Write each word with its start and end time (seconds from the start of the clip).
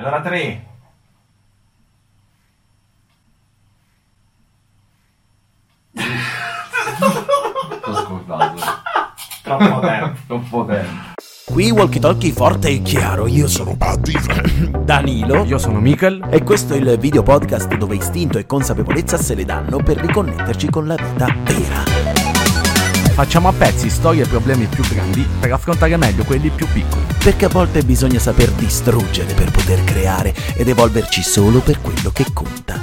Allora 0.00 0.22
3. 0.22 0.66
L'ho 7.84 7.94
scordato. 7.94 8.62
Troppo 9.42 9.80
tempo. 9.80 10.18
Troppo 10.26 10.64
tempo. 10.64 10.90
Qui 11.44 11.70
Walkie 11.70 12.00
Talkie 12.00 12.32
forte 12.32 12.68
e 12.68 12.80
chiaro, 12.80 13.26
io 13.26 13.46
sono 13.46 13.74
Buddy, 13.74 14.14
Danilo 14.84 15.44
Io 15.44 15.58
sono 15.58 15.80
Michael. 15.80 16.28
e 16.30 16.44
questo 16.44 16.72
è 16.72 16.76
il 16.78 16.96
video 16.98 17.22
podcast 17.22 17.74
dove 17.74 17.96
istinto 17.96 18.38
e 18.38 18.46
consapevolezza 18.46 19.18
se 19.18 19.34
le 19.34 19.44
danno 19.44 19.82
per 19.82 19.98
riconnetterci 19.98 20.70
con 20.70 20.86
la 20.86 20.94
vita 20.94 21.26
vera. 21.44 22.09
Facciamo 23.20 23.48
a 23.48 23.52
pezzi 23.52 23.90
storie 23.90 24.22
e 24.22 24.26
problemi 24.26 24.64
più 24.64 24.82
grandi 24.82 25.28
per 25.38 25.52
affrontare 25.52 25.94
meglio 25.98 26.24
quelli 26.24 26.48
più 26.48 26.66
piccoli. 26.66 27.04
Perché 27.22 27.44
a 27.44 27.48
volte 27.50 27.82
bisogna 27.82 28.18
saper 28.18 28.50
distruggere 28.52 29.34
per 29.34 29.50
poter 29.50 29.84
creare 29.84 30.34
ed 30.56 30.66
evolverci 30.66 31.20
solo 31.22 31.60
per 31.60 31.82
quello 31.82 32.08
che 32.12 32.24
conta. 32.32 32.80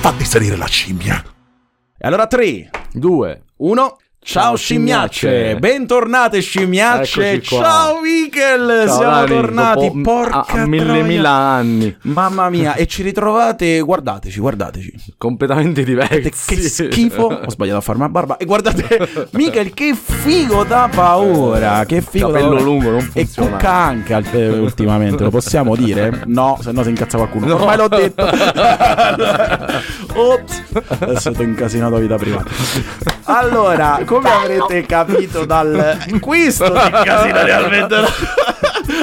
Fatti 0.00 0.24
salire 0.26 0.56
la 0.56 0.66
scimmia. 0.66 1.24
E 1.96 2.06
allora 2.06 2.26
3, 2.26 2.68
2, 2.92 3.42
1. 3.56 3.96
Ciao 4.24 4.54
scimmiacce, 4.54 5.56
bentornate 5.56 6.40
scimmiacce. 6.40 7.42
Ciao 7.42 7.98
Michael, 8.00 8.86
Ciao, 8.86 8.96
siamo 8.96 9.10
Dani, 9.10 9.26
tornati. 9.28 10.00
Porca 10.00 10.44
a, 10.46 10.64
mille 10.66 10.84
troia. 10.84 11.02
mila 11.02 11.30
anni. 11.30 11.96
Mamma 12.02 12.48
mia, 12.48 12.74
e 12.74 12.86
ci 12.86 13.02
ritrovate, 13.02 13.80
guardateci, 13.80 14.38
guardateci. 14.38 14.92
Completamente 15.18 15.82
diversi. 15.82 16.30
Che 16.46 16.56
schifo. 16.62 17.22
Ho 17.24 17.50
sbagliato 17.50 17.78
a 17.78 17.80
farmi 17.80 18.02
la 18.02 18.08
barba. 18.10 18.36
E 18.36 18.44
guardate, 18.44 19.28
Michael, 19.32 19.74
che 19.74 19.92
figo 19.94 20.62
da 20.62 20.88
paura. 20.90 21.84
Che 21.84 22.00
figo 22.00 22.28
da 22.28 22.32
Capello 22.34 22.54
paura. 22.54 22.62
lungo, 22.64 22.90
non 22.90 23.10
E 23.14 23.28
cucca 23.28 23.72
anche 23.72 24.22
eh, 24.30 24.48
ultimamente, 24.50 25.24
lo 25.24 25.30
possiamo 25.30 25.74
dire? 25.74 26.22
No, 26.32 26.58
se 26.62 26.70
no 26.70 26.82
si 26.84 26.88
incazza 26.90 27.16
qualcuno. 27.18 27.46
No. 27.46 27.54
Ormai 27.56 27.76
l'ho 27.76 27.88
detto. 27.88 28.24
Ops. 30.14 30.62
Adesso 31.00 31.32
ti 31.32 31.40
ho 31.40 31.44
incasinato 31.44 31.96
vita 31.96 32.16
privata. 32.16 32.50
Allora, 33.24 34.00
come 34.04 34.30
avrete 34.30 34.84
capito 34.86 35.44
dal 35.44 35.98
questo 36.20 36.70
ti 36.70 36.86
incasina 36.86 37.42
realmente. 37.42 37.96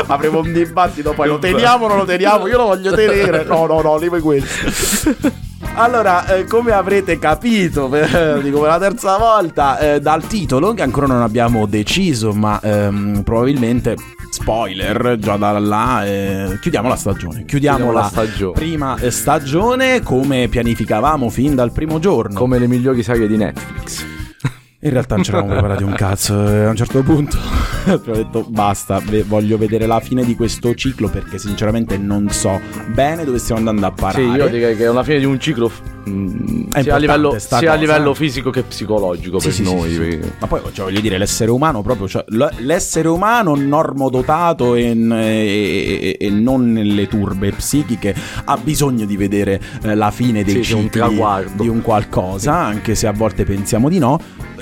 Avremo 0.08 0.40
un 0.40 0.52
dibattito, 0.52 1.14
poi 1.14 1.28
lo 1.28 1.40
teniamo 1.40 1.86
o 1.86 1.88
non 1.88 1.98
lo 1.98 2.06
teniamo? 2.06 2.48
Io 2.48 2.58
lo 2.58 2.66
voglio 2.66 2.94
tenere. 2.94 3.44
No, 3.44 3.66
no, 3.66 3.82
no, 3.82 3.98
lì 3.98 4.10
questo. 4.20 5.38
Allora, 5.76 6.26
eh, 6.26 6.44
come 6.46 6.74
avrete 6.74 7.18
capito, 7.20 7.88
per, 7.88 8.42
dico 8.42 8.60
per 8.60 8.70
la 8.70 8.80
terza 8.80 9.18
volta, 9.18 9.78
eh, 9.78 10.02
dal 10.02 10.28
titolo, 10.28 10.74
che 10.74 10.82
ancora 10.82 11.08
non 11.08 11.22
abbiamo 11.22 11.66
deciso, 11.68 12.34
ma 12.34 12.60
ehm, 12.62 13.22
probabilmente, 13.24 13.96
spoiler, 14.40 15.18
già 15.20 15.36
da 15.38 15.58
là, 15.60 16.06
eh, 16.06 16.58
chiudiamo 16.62 16.88
la 16.88 16.96
stagione. 16.96 17.46
Chiudiamo, 17.46 17.78
Chiudiamo 17.78 17.92
la, 17.92 18.00
la 18.02 18.08
stagione. 18.08 18.54
prima 18.54 18.96
eh, 18.98 19.12
stagione 19.12 20.02
come 20.02 20.48
pianificavamo 20.48 21.30
fin 21.30 21.56
dal 21.56 21.72
primo 21.72 22.00
giorno. 22.00 22.38
Come 22.38 22.58
le 22.60 22.68
migliori 22.68 23.04
serie 23.04 23.28
di 23.28 23.38
Netflix. 23.38 24.06
In 24.82 24.92
realtà 24.92 25.16
non 25.16 25.24
ci 25.26 25.32
eravamo 25.32 25.52
preparati 25.54 25.84
un 25.84 25.94
cazzo. 25.94 26.48
E 26.48 26.64
a 26.64 26.70
un 26.70 26.76
certo 26.78 27.04
punto 27.04 27.38
abbiamo 27.86 28.16
detto 28.16 28.46
basta, 28.48 29.00
ve- 29.04 29.24
voglio 29.24 29.58
vedere 29.58 29.86
la 29.86 30.00
fine 30.00 30.24
di 30.24 30.36
questo 30.36 30.74
ciclo 30.74 31.10
perché 31.10 31.38
sinceramente 31.38 31.98
non 31.98 32.30
so 32.30 32.60
bene 32.94 33.26
dove 33.26 33.40
stiamo 33.40 33.60
andando 33.60 33.86
a 33.88 33.92
parare. 33.92 34.24
Sì, 34.24 34.30
io 34.30 34.48
direi 34.48 34.78
che 34.78 34.86
è 34.86 34.90
una 34.90 35.04
fine 35.04 35.20
di 35.20 35.26
un 35.26 35.38
ciclo 35.40 35.70
mm, 36.10 36.64
È 36.72 36.82
sia, 36.82 36.96
a 36.96 36.98
livello, 36.98 37.36
sia 37.38 37.72
a 37.72 37.76
livello 37.76 38.12
eh. 38.12 38.16
fisico 38.16 38.50
che 38.50 38.64
psicologico 38.64 39.40
Sì, 39.40 39.46
per 39.48 39.56
sì, 39.56 39.64
noi. 39.64 39.94
sì, 39.94 40.20
Ma 40.40 40.48
poi 40.48 40.62
cioè, 40.74 40.86
voglio 40.86 41.00
dire, 41.02 41.18
l'essere 41.18 41.52
umano 41.52 41.82
proprio, 41.82 42.08
cioè, 42.08 42.24
l'essere 42.60 43.08
umano 43.08 43.56
normodotato 43.56 44.76
e, 44.76 44.96
e, 44.98 46.18
e- 46.20 46.30
non 46.30 46.72
nelle 46.72 47.08
turbe 47.08 47.52
psichiche 47.52 48.16
ha 48.46 48.58
bisogno 48.58 49.06
di 49.06 49.18
vedere 49.18 49.60
eh, 49.84 49.96
la 49.96 50.12
fine 50.12 50.44
dei 50.44 50.64
Sì, 50.64 50.74
un 50.74 50.82
cicli 50.84 51.00
traguardo. 51.00 51.62
di 51.64 51.70
un 51.70 51.82
qualcosa, 51.82 52.56
anche 52.56 52.96
se 52.96 53.08
a 53.08 53.12
volte 53.12 53.44
pensiamo 53.44 53.90
di 53.90 54.00
no. 54.00 54.20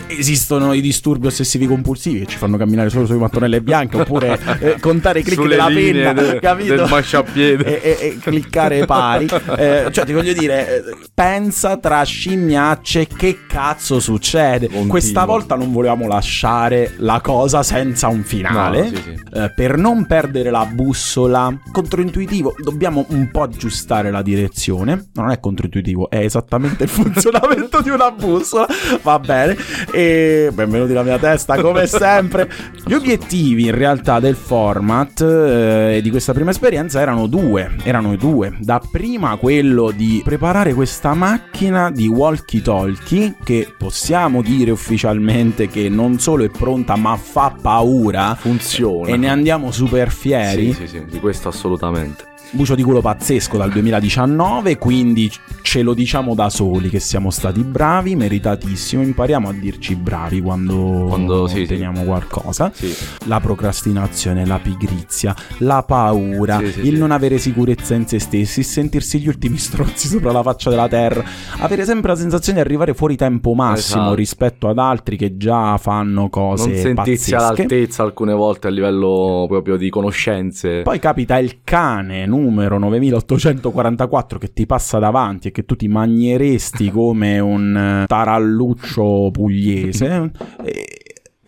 Esistono 0.10 0.74
i 0.74 0.82
disturbi 0.82 1.28
ossessivi 1.28 1.66
compulsivi 1.68 2.20
che 2.20 2.26
ci 2.28 2.38
fanno 2.38 2.58
camminare 2.58 2.90
solo 2.90 3.06
sulle 3.06 3.20
mattonelle 3.20 3.62
bianche 3.62 3.98
oppure 3.98 4.40
eh, 4.60 4.80
contare 4.80 5.20
i 5.20 5.24
click 5.24 5.42
Sulle 5.42 5.56
della 5.56 5.68
penna, 5.68 6.14
de- 6.14 6.40
capito? 6.40 6.76
del 6.76 6.88
marciapiede. 6.90 7.82
e, 7.82 7.90
e- 7.90 8.08
e 8.08 8.18
cliccare 8.20 8.86
pari. 8.86 9.28
Eh, 9.58 9.88
cioè, 9.92 10.06
ti 10.06 10.14
voglio 10.14 10.34
dire, 10.34 10.84
pensa 11.14 11.78
tra 11.78 12.04
scimmiacce 12.04 13.08
che 13.08 13.40
cazzo 13.48 14.00
succede. 14.00 14.68
Continuo. 14.68 14.88
Questa 14.88 15.26
volta 15.26 15.56
non 15.56 15.72
volevamo 15.72 16.08
lasciare 16.08 16.94
la 16.98 17.20
cosa 17.22 17.64
senza 17.64 18.08
un 18.08 18.24
finale. 18.24 18.82
No, 18.84 18.88
sì, 18.90 18.96
sì. 19.02 19.20
Eh, 19.34 19.52
per 19.56 19.78
non 19.78 20.06
perdere 20.06 20.52
la 20.52 20.66
bussola 20.66 21.52
controintuitivo, 21.72 22.56
dobbiamo 22.62 23.06
un 23.10 23.30
po' 23.32 23.42
aggiustare 23.44 24.12
la 24.12 24.22
direzione. 24.22 25.10
Non 25.14 25.32
è 25.32 25.40
controintuitivo, 25.40 26.10
è 26.10 26.18
esattamente 26.20 26.84
il 26.84 26.90
funzionamento 26.90 27.82
di 27.82 27.90
una 27.90 28.12
bussola. 28.12 28.68
Va 29.02 29.18
bene. 29.20 29.56
E 29.98 30.52
benvenuti 30.54 30.90
nella 30.90 31.02
mia 31.02 31.18
testa, 31.18 31.60
come 31.60 31.88
sempre. 31.90 32.48
Gli 32.86 32.94
obiettivi 32.94 33.64
in 33.64 33.74
realtà 33.74 34.20
del 34.20 34.36
format 34.36 35.22
eh, 35.22 35.96
e 35.96 36.02
di 36.04 36.12
questa 36.12 36.34
prima 36.34 36.52
esperienza 36.52 37.02
erano 37.02 37.26
due. 37.26 37.78
Erano 37.82 38.16
due. 38.16 38.56
Dapprima 38.60 39.36
quello 39.38 39.90
di 39.90 40.22
preparare 40.24 40.76
questa 40.76 41.16
macchina 41.16 41.90
di 41.90 42.08
walkie 42.08 42.62
talkie 42.62 43.38
che 43.44 43.74
possiamo 43.76 44.44
dire 44.44 44.70
ufficialmente 44.70 45.68
che 45.68 45.90
non 45.90 46.20
solo 46.20 46.44
è 46.44 46.50
pronta 46.50 46.96
ma 46.96 47.16
fa 47.16 47.56
paura. 47.60 48.36
Funziona. 48.36 49.08
E 49.08 49.18
ne 49.18 49.30
andiamo 49.30 49.72
super 49.72 50.12
fieri. 50.12 50.74
Sì, 50.74 50.86
sì, 50.86 50.88
sì, 50.90 51.06
di 51.06 51.20
questo 51.20 51.48
assolutamente. 51.48 52.36
Bucio 52.50 52.76
di 52.76 52.82
culo 52.82 53.02
pazzesco 53.02 53.58
dal 53.58 53.70
2019, 53.72 54.78
quindi 54.78 55.30
ce 55.62 55.82
lo 55.82 55.94
diciamo 55.94 56.34
da 56.34 56.50
soli 56.50 56.90
che 56.90 57.00
siamo 57.00 57.30
stati 57.30 57.62
bravi, 57.62 58.16
meritatissimo. 58.16 59.02
Impariamo 59.04 59.50
a 59.50 59.54
dirci 59.54 59.96
bravi 59.96 60.42
quando, 60.42 61.06
Quando- 61.10 61.46
sì, 61.48 61.58
sì. 61.58 61.62
otteniamo 61.64 62.04
qualcosa. 62.04 62.72
Sì. 62.74 62.92
La 63.26 63.42
procrastinazione, 63.42 64.46
la 64.46 64.60
pigrizia, 64.60 65.36
la 65.60 65.84
paura, 65.84 66.58
Sì, 66.60 66.72
sì, 66.72 66.80
il 66.88 66.94
sì. 66.94 66.98
non 66.98 67.12
avere 67.12 67.38
sicurezza 67.38 67.94
in 67.96 68.08
se 68.08 68.18
stessi, 68.18 68.64
sentirsi 68.64 69.20
gli 69.20 69.28
ultimi 69.28 69.58
stronzi 69.60 70.08
sopra 70.08 70.32
la 70.32 70.42
faccia 70.42 70.70
della 70.70 70.88
terra, 70.88 71.24
avere 71.60 71.84
sempre 71.84 72.12
la 72.14 72.18
sensazione 72.18 72.60
di 72.60 72.66
arrivare 72.66 72.94
fuori 72.94 73.18
tempo 73.18 73.54
massimo 73.54 74.00
Esatto. 74.04 74.16
rispetto 74.16 74.68
ad 74.70 74.80
altri 74.80 75.18
che 75.18 75.36
già 75.38 75.78
fanno 75.78 76.30
cose 76.30 76.70
Non 76.70 76.76
sentirsi 76.78 77.32
pazzesche. 77.32 77.36
all'altezza 77.36 78.04
alcune 78.04 78.34
volte 78.34 78.68
a 78.68 78.72
livello 78.72 79.46
proprio 79.50 79.76
di 79.76 79.90
conoscenze. 79.90 80.82
Poi 80.82 80.98
capita 80.98 81.38
il 81.38 81.60
cane 81.64 82.26
numero 82.38 82.78
9844 82.78 84.40
che 84.40 84.54
ti 84.54 84.66
passa 84.66 85.00
davanti 85.00 85.50
e 85.50 85.52
che 85.52 85.66
tu 85.66 85.76
ti 85.76 85.88
manieresti 85.88 86.90
come 86.92 87.40
un 87.40 87.76
eh, 87.76 88.06
taralluccio 88.06 89.30
pugliese 89.32 90.32
e, 90.64 90.86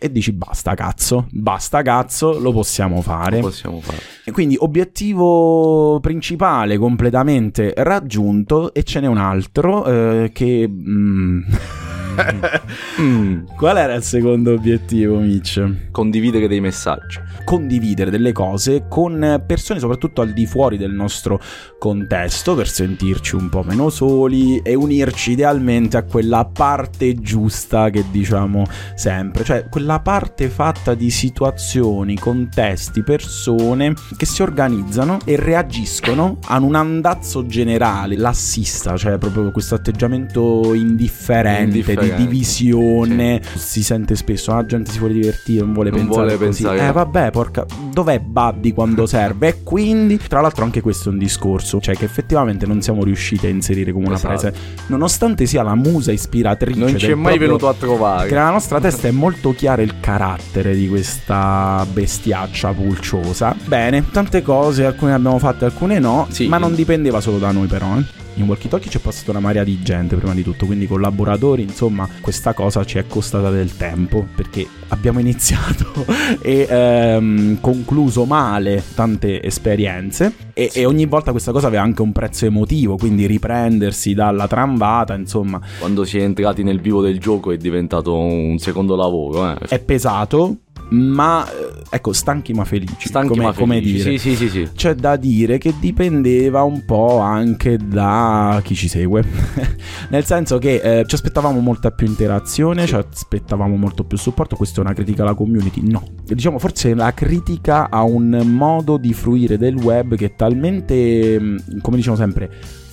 e 0.02 0.10
dici 0.10 0.32
basta 0.32 0.74
cazzo, 0.74 1.26
basta 1.30 1.82
cazzo, 1.82 2.38
lo 2.38 2.52
possiamo 2.52 3.02
fare. 3.02 3.36
Lo 3.36 3.48
possiamo 3.48 3.80
fare. 3.80 3.98
E 4.24 4.32
quindi 4.32 4.56
obiettivo 4.58 6.00
principale 6.00 6.78
completamente 6.78 7.74
raggiunto 7.76 8.72
e 8.72 8.82
ce 8.82 9.00
n'è 9.00 9.06
un 9.06 9.18
altro 9.18 9.84
eh, 9.84 10.30
che... 10.32 10.66
mm, 10.68 11.42
Mm, 13.00 13.46
Qual 13.56 13.76
era 13.76 13.94
il 13.94 14.02
secondo 14.02 14.52
obiettivo, 14.52 15.18
Mitch? 15.18 15.88
condividere 15.90 16.48
dei 16.48 16.60
messaggi. 16.60 17.18
condividere 17.44 18.10
delle 18.10 18.32
cose 18.32 18.84
con 18.88 19.42
persone 19.46 19.80
soprattutto 19.80 20.20
al 20.20 20.32
di 20.32 20.46
fuori 20.46 20.76
del 20.76 20.92
nostro 20.92 21.40
contesto 21.78 22.54
per 22.54 22.68
sentirci 22.68 23.34
un 23.34 23.48
po' 23.48 23.62
meno 23.62 23.88
soli 23.90 24.60
e 24.62 24.74
unirci 24.74 25.32
idealmente 25.32 25.96
a 25.96 26.04
quella 26.04 26.44
parte 26.44 27.14
giusta 27.14 27.90
che 27.90 28.04
diciamo 28.10 28.64
sempre, 28.94 29.44
cioè 29.44 29.66
quella 29.68 30.00
parte 30.00 30.48
fatta 30.48 30.94
di 30.94 31.10
situazioni, 31.10 32.16
contesti, 32.18 33.02
persone 33.02 33.94
che 34.16 34.26
si 34.26 34.42
organizzano 34.42 35.18
e 35.24 35.36
reagiscono 35.36 36.38
a 36.46 36.58
un 36.58 36.74
andazzo 36.74 37.46
generale, 37.46 38.16
lassista, 38.16 38.96
cioè 38.96 39.18
proprio 39.18 39.50
questo 39.50 39.74
atteggiamento 39.74 40.74
indifferente, 40.74 41.62
Indifferente, 41.62 42.09
di 42.16 42.26
divisione, 42.26 43.40
si 43.56 43.82
sente 43.82 44.16
spesso, 44.16 44.52
"Ah, 44.52 44.56
la 44.56 44.66
gente 44.66 44.90
si 44.90 44.98
vuole 44.98 45.14
divertire, 45.14 45.62
non 45.64 45.72
vuole 45.72 45.90
Non 45.90 46.00
pensare 46.06 46.36
vuole 46.36 46.46
così. 46.46 46.62
pensare. 46.62 46.88
Eh 46.88 46.92
vabbè, 46.92 47.30
porca, 47.30 47.66
dov'è 47.92 48.18
Buddy 48.20 48.72
quando 48.72 49.06
serve? 49.06 49.48
E 49.48 49.62
quindi, 49.62 50.18
tra 50.28 50.40
l'altro 50.40 50.64
anche 50.64 50.80
questo 50.80 51.08
è 51.08 51.12
un 51.12 51.18
discorso, 51.18 51.80
cioè 51.80 51.94
che 51.96 52.04
effettivamente 52.04 52.66
non 52.66 52.80
siamo 52.82 53.02
riusciti 53.04 53.46
a 53.46 53.50
inserire 53.50 53.92
come 53.92 54.06
una 54.06 54.14
Esatto. 54.16 54.38
frase, 54.38 54.54
nonostante 54.86 55.46
sia 55.46 55.62
la 55.62 55.74
musa 55.74 56.12
ispiratrice 56.12 56.78
Non 56.78 56.96
ci 56.98 57.10
è 57.10 57.14
mai 57.14 57.38
venuto 57.38 57.68
a 57.68 57.74
trovare. 57.74 58.28
che 58.28 58.34
nella 58.34 58.50
nostra 58.50 58.80
testa 58.80 59.08
è 59.08 59.10
molto 59.12 59.52
chiaro 59.54 59.82
il 59.82 59.94
carattere 60.00 60.74
di 60.74 60.88
questa 60.88 61.86
bestiaccia 61.92 62.72
pulciosa. 62.72 63.54
Bene, 63.64 64.04
tante 64.10 64.42
cose, 64.42 64.84
alcune 64.84 65.12
abbiamo 65.12 65.38
fatte, 65.38 65.64
alcune 65.64 65.98
no, 65.98 66.26
Sì. 66.30 66.46
ma 66.46 66.58
non 66.58 66.74
dipendeva 66.74 67.20
solo 67.20 67.38
da 67.38 67.50
noi 67.50 67.66
però, 67.66 67.96
eh. 67.98 68.18
In 68.40 68.48
walkie 68.48 68.68
talkie 68.68 68.90
c'è 68.90 68.98
passata 68.98 69.30
una 69.30 69.40
marea 69.40 69.64
di 69.64 69.80
gente 69.82 70.16
prima 70.16 70.34
di 70.34 70.42
tutto, 70.42 70.66
quindi 70.66 70.86
collaboratori, 70.86 71.62
insomma, 71.62 72.08
questa 72.20 72.52
cosa 72.52 72.84
ci 72.84 72.98
è 72.98 73.06
costata 73.06 73.50
del 73.50 73.76
tempo 73.76 74.26
perché 74.34 74.66
abbiamo 74.88 75.20
iniziato 75.20 76.04
e 76.40 76.66
ehm, 76.68 77.60
concluso 77.60 78.24
male 78.24 78.82
tante 78.94 79.42
esperienze 79.42 80.32
e, 80.52 80.70
e, 80.72 80.84
ogni 80.84 81.06
volta 81.06 81.30
questa 81.30 81.52
cosa 81.52 81.68
aveva 81.68 81.82
anche 81.82 82.02
un 82.02 82.12
prezzo 82.12 82.46
emotivo, 82.46 82.96
quindi 82.96 83.26
riprendersi 83.26 84.14
dalla 84.14 84.46
tramvata, 84.46 85.14
insomma. 85.14 85.60
Quando 85.78 86.04
si 86.04 86.18
è 86.18 86.22
entrati 86.22 86.62
nel 86.62 86.80
vivo 86.80 87.00
del 87.00 87.18
gioco 87.18 87.52
è 87.52 87.56
diventato 87.56 88.16
un 88.16 88.58
secondo 88.58 88.96
lavoro. 88.96 89.52
Eh. 89.52 89.58
È 89.68 89.78
pesato, 89.78 90.56
ma 90.88 91.46
eh, 91.50 91.82
ecco, 91.90 92.12
stanchi 92.12 92.52
ma 92.52 92.64
felici. 92.64 93.08
Stanchi 93.08 93.28
come, 93.28 93.42
ma 93.44 93.52
come 93.52 93.74
felici. 93.76 94.02
dire. 94.02 94.18
Sì, 94.18 94.30
sì, 94.30 94.36
sì, 94.36 94.48
sì. 94.48 94.68
C'è 94.74 94.94
da 94.94 95.16
dire 95.16 95.58
che 95.58 95.74
dipendeva 95.78 96.62
un 96.62 96.84
po' 96.84 97.18
anche 97.18 97.76
da 97.76 98.60
chi 98.64 98.74
ci 98.74 98.88
segue. 98.88 99.24
Nel 100.10 100.24
senso 100.24 100.58
che 100.58 100.80
eh, 100.82 101.04
ci 101.06 101.14
aspettavamo 101.14 101.60
molta 101.60 101.90
più 101.90 102.06
interazione, 102.06 102.86
ci 102.86 102.94
aspettavamo 102.94 103.76
molto 103.76 104.04
più 104.04 104.18
supporto. 104.18 104.56
Questa 104.56 104.80
è 104.80 104.84
una 104.84 104.94
critica 104.94 105.22
alla 105.22 105.34
community? 105.34 105.82
No. 105.82 106.02
Diciamo, 106.24 106.58
forse 106.58 106.94
la 106.94 107.12
critica 107.12 107.88
a 107.90 108.02
un 108.02 108.42
modo 108.44 108.96
di 108.96 109.12
fruire 109.12 109.58
del 109.58 109.76
web 109.76 110.16
che 110.16 110.26
è 110.26 110.34
talmente, 110.34 111.38
mm, 111.40 111.56
come 111.80 111.96
diciamo 111.96 112.16
sempre, 112.16 112.50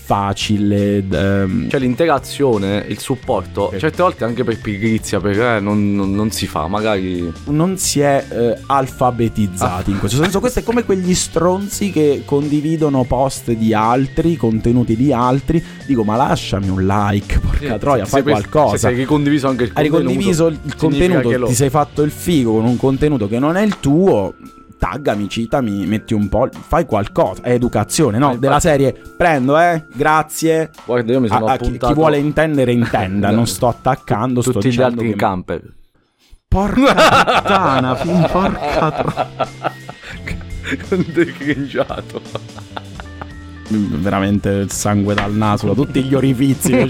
facile. 0.07 1.03
Ehm... 1.11 1.69
Cioè 1.69 1.79
l'interazione, 1.81 2.85
il 2.87 2.97
supporto, 2.99 3.69
Sì. 3.73 3.79
certe 3.79 4.01
volte 4.01 4.23
anche 4.23 4.45
per 4.45 4.57
pigrizia, 4.59 5.19
perché 5.19 5.59
non, 5.59 5.93
non- 5.93 6.13
non 6.15 6.31
si 6.31 6.47
fa, 6.47 6.67
magari... 6.67 7.29
non 7.47 7.77
si 7.77 7.99
è 7.99 8.25
eh, 8.29 8.57
alfabetizzati 8.67 9.91
in 9.91 9.99
questo 9.99 10.17
senso. 10.21 10.39
Questo 10.39 10.59
è 10.59 10.63
come 10.63 10.85
quegli 10.85 11.13
stronzi 11.13 11.91
che 11.91 12.21
condividono 12.25 13.03
post 13.03 13.51
di 13.51 13.73
altri, 13.73 14.37
contenuti 14.37 14.95
di 14.95 15.11
altri. 15.11 15.61
Dico, 15.85 16.03
ma 16.05 16.15
lasciami 16.15 16.69
un 16.69 16.85
like, 16.85 17.39
porca 17.39 17.77
troia, 17.77 18.05
Se- 18.05 18.09
fai 18.11 18.23
qualcosa. 18.23 18.77
Se 18.77 18.87
hai 18.87 18.95
ricondiviso 18.95 19.47
anche 19.49 19.65
il 19.65 19.71
Hai 19.73 19.89
contenuto. 19.89 20.07
ricondiviso 20.09 20.47
il 20.47 20.75
contenuto, 20.77 21.45
ti 21.47 21.53
sei 21.53 21.69
fatto 21.69 22.01
il 22.03 22.11
figo 22.11 22.53
con 22.53 22.65
un 22.65 22.77
contenuto 22.77 23.27
che 23.27 23.39
non 23.39 23.57
è 23.57 23.61
il 23.61 23.79
tuo. 23.81 24.33
Taggami, 24.77 25.27
citami, 25.27 25.85
metti 25.85 26.13
un 26.13 26.29
po', 26.29 26.49
fai 26.51 26.85
qualcosa. 26.85 27.41
È 27.41 27.51
educazione, 27.51 28.17
no? 28.17 28.25
Infatti- 28.25 28.39
Della 28.41 28.59
serie 28.59 28.95
prendo, 29.17 29.57
eh, 29.59 29.83
grazie. 29.93 30.69
Guarda, 30.85 31.11
io 31.11 31.19
mi 31.19 31.27
sono 31.27 31.45
A- 31.47 31.53
a 31.53 31.57
chi, 31.57 31.63
appuntato... 31.65 31.93
chi 31.93 31.99
vuole 31.99 32.17
intendere, 32.19 32.71
intenda. 32.71 33.31
non 33.31 33.47
sto 33.47 33.67
attaccando, 33.67 34.41
sto 34.41 34.53
Tutti 34.53 34.71
gli 34.71 34.81
altri 34.81 35.09
che- 35.09 35.15
camper. 35.15 35.73
Porca 36.47 36.93
puttana, 37.41 37.95
porca 37.95 39.27
Decringiato. 41.13 42.21
Veramente 43.69 44.49
il 44.49 44.71
sangue 44.71 45.13
dal 45.13 45.33
naso 45.33 45.67
da 45.67 45.73
tutti 45.73 46.03
gli 46.03 46.13
orifizi 46.13 46.73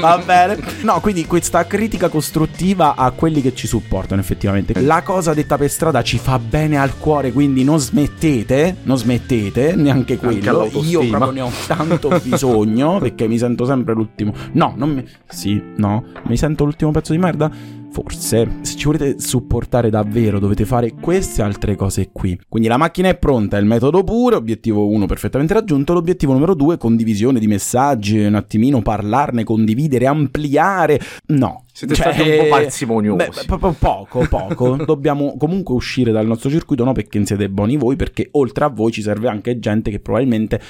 va 0.00 0.22
bene. 0.24 0.58
No 0.82 1.00
quindi 1.00 1.26
questa 1.26 1.66
critica 1.66 2.08
costruttiva 2.08 2.94
a 2.94 3.10
quelli 3.10 3.40
che 3.40 3.54
ci 3.54 3.66
supportano 3.66 4.20
effettivamente. 4.20 4.80
La 4.80 5.02
cosa 5.02 5.34
detta 5.34 5.56
per 5.56 5.70
strada 5.70 6.02
ci 6.02 6.18
fa 6.18 6.38
bene 6.38 6.78
al 6.78 6.98
cuore 6.98 7.32
quindi 7.32 7.64
non 7.64 7.78
smettete 7.78 8.76
non 8.82 8.98
smettete 8.98 9.74
neanche 9.74 10.16
quello. 10.16 10.38
io 10.38 10.50
all'autostima. 10.50 11.16
proprio 11.18 11.32
ne 11.32 11.40
ho 11.48 11.52
tanto 11.66 12.20
bisogno 12.22 12.98
perché 12.98 13.26
mi 13.26 13.38
sento 13.38 13.64
sempre 13.64 13.94
l'ultimo. 13.94 14.32
No 14.52 14.74
non 14.76 14.92
mi 14.92 15.04
sì 15.28 15.60
no? 15.76 16.04
Mi 16.24 16.36
sento 16.36 16.64
l'ultimo 16.64 16.90
pezzo 16.90 17.12
di 17.12 17.18
merda 17.18 17.50
Forse, 18.00 18.58
se 18.60 18.76
ci 18.76 18.84
volete 18.84 19.18
supportare 19.18 19.90
davvero 19.90 20.38
dovete 20.38 20.64
fare 20.64 20.92
queste 20.92 21.42
altre 21.42 21.74
cose 21.74 22.10
qui. 22.12 22.38
Quindi 22.48 22.68
la 22.68 22.76
macchina 22.76 23.08
è 23.08 23.18
pronta, 23.18 23.56
il 23.56 23.66
metodo 23.66 24.04
pure, 24.04 24.36
obiettivo 24.36 24.86
1 24.86 25.06
perfettamente 25.06 25.52
raggiunto, 25.52 25.94
l'obiettivo 25.94 26.32
numero 26.32 26.54
2 26.54 26.76
condivisione 26.76 27.40
di 27.40 27.48
messaggi, 27.48 28.20
un 28.20 28.36
attimino 28.36 28.82
parlarne, 28.82 29.42
condividere, 29.42 30.06
ampliare. 30.06 31.00
No. 31.26 31.64
Siete 31.72 31.96
stati 31.96 32.20
un 32.22 32.36
po' 32.38 32.48
parsimoniosi. 32.48 33.16
beh, 33.16 33.44
proprio 33.46 33.74
poco, 33.76 34.26
poco. 34.28 34.76
Dobbiamo 34.86 35.36
comunque 35.36 35.74
uscire 35.74 36.12
dal 36.12 36.26
nostro 36.26 36.50
circuito, 36.50 36.84
no 36.84 36.92
perché 36.92 37.26
siete 37.26 37.48
buoni 37.50 37.76
voi, 37.76 37.96
perché 37.96 38.28
oltre 38.32 38.64
a 38.64 38.68
voi 38.68 38.92
ci 38.92 39.02
serve 39.02 39.28
anche 39.28 39.58
gente 39.58 39.90
che 39.90 39.98
probabilmente 39.98 40.60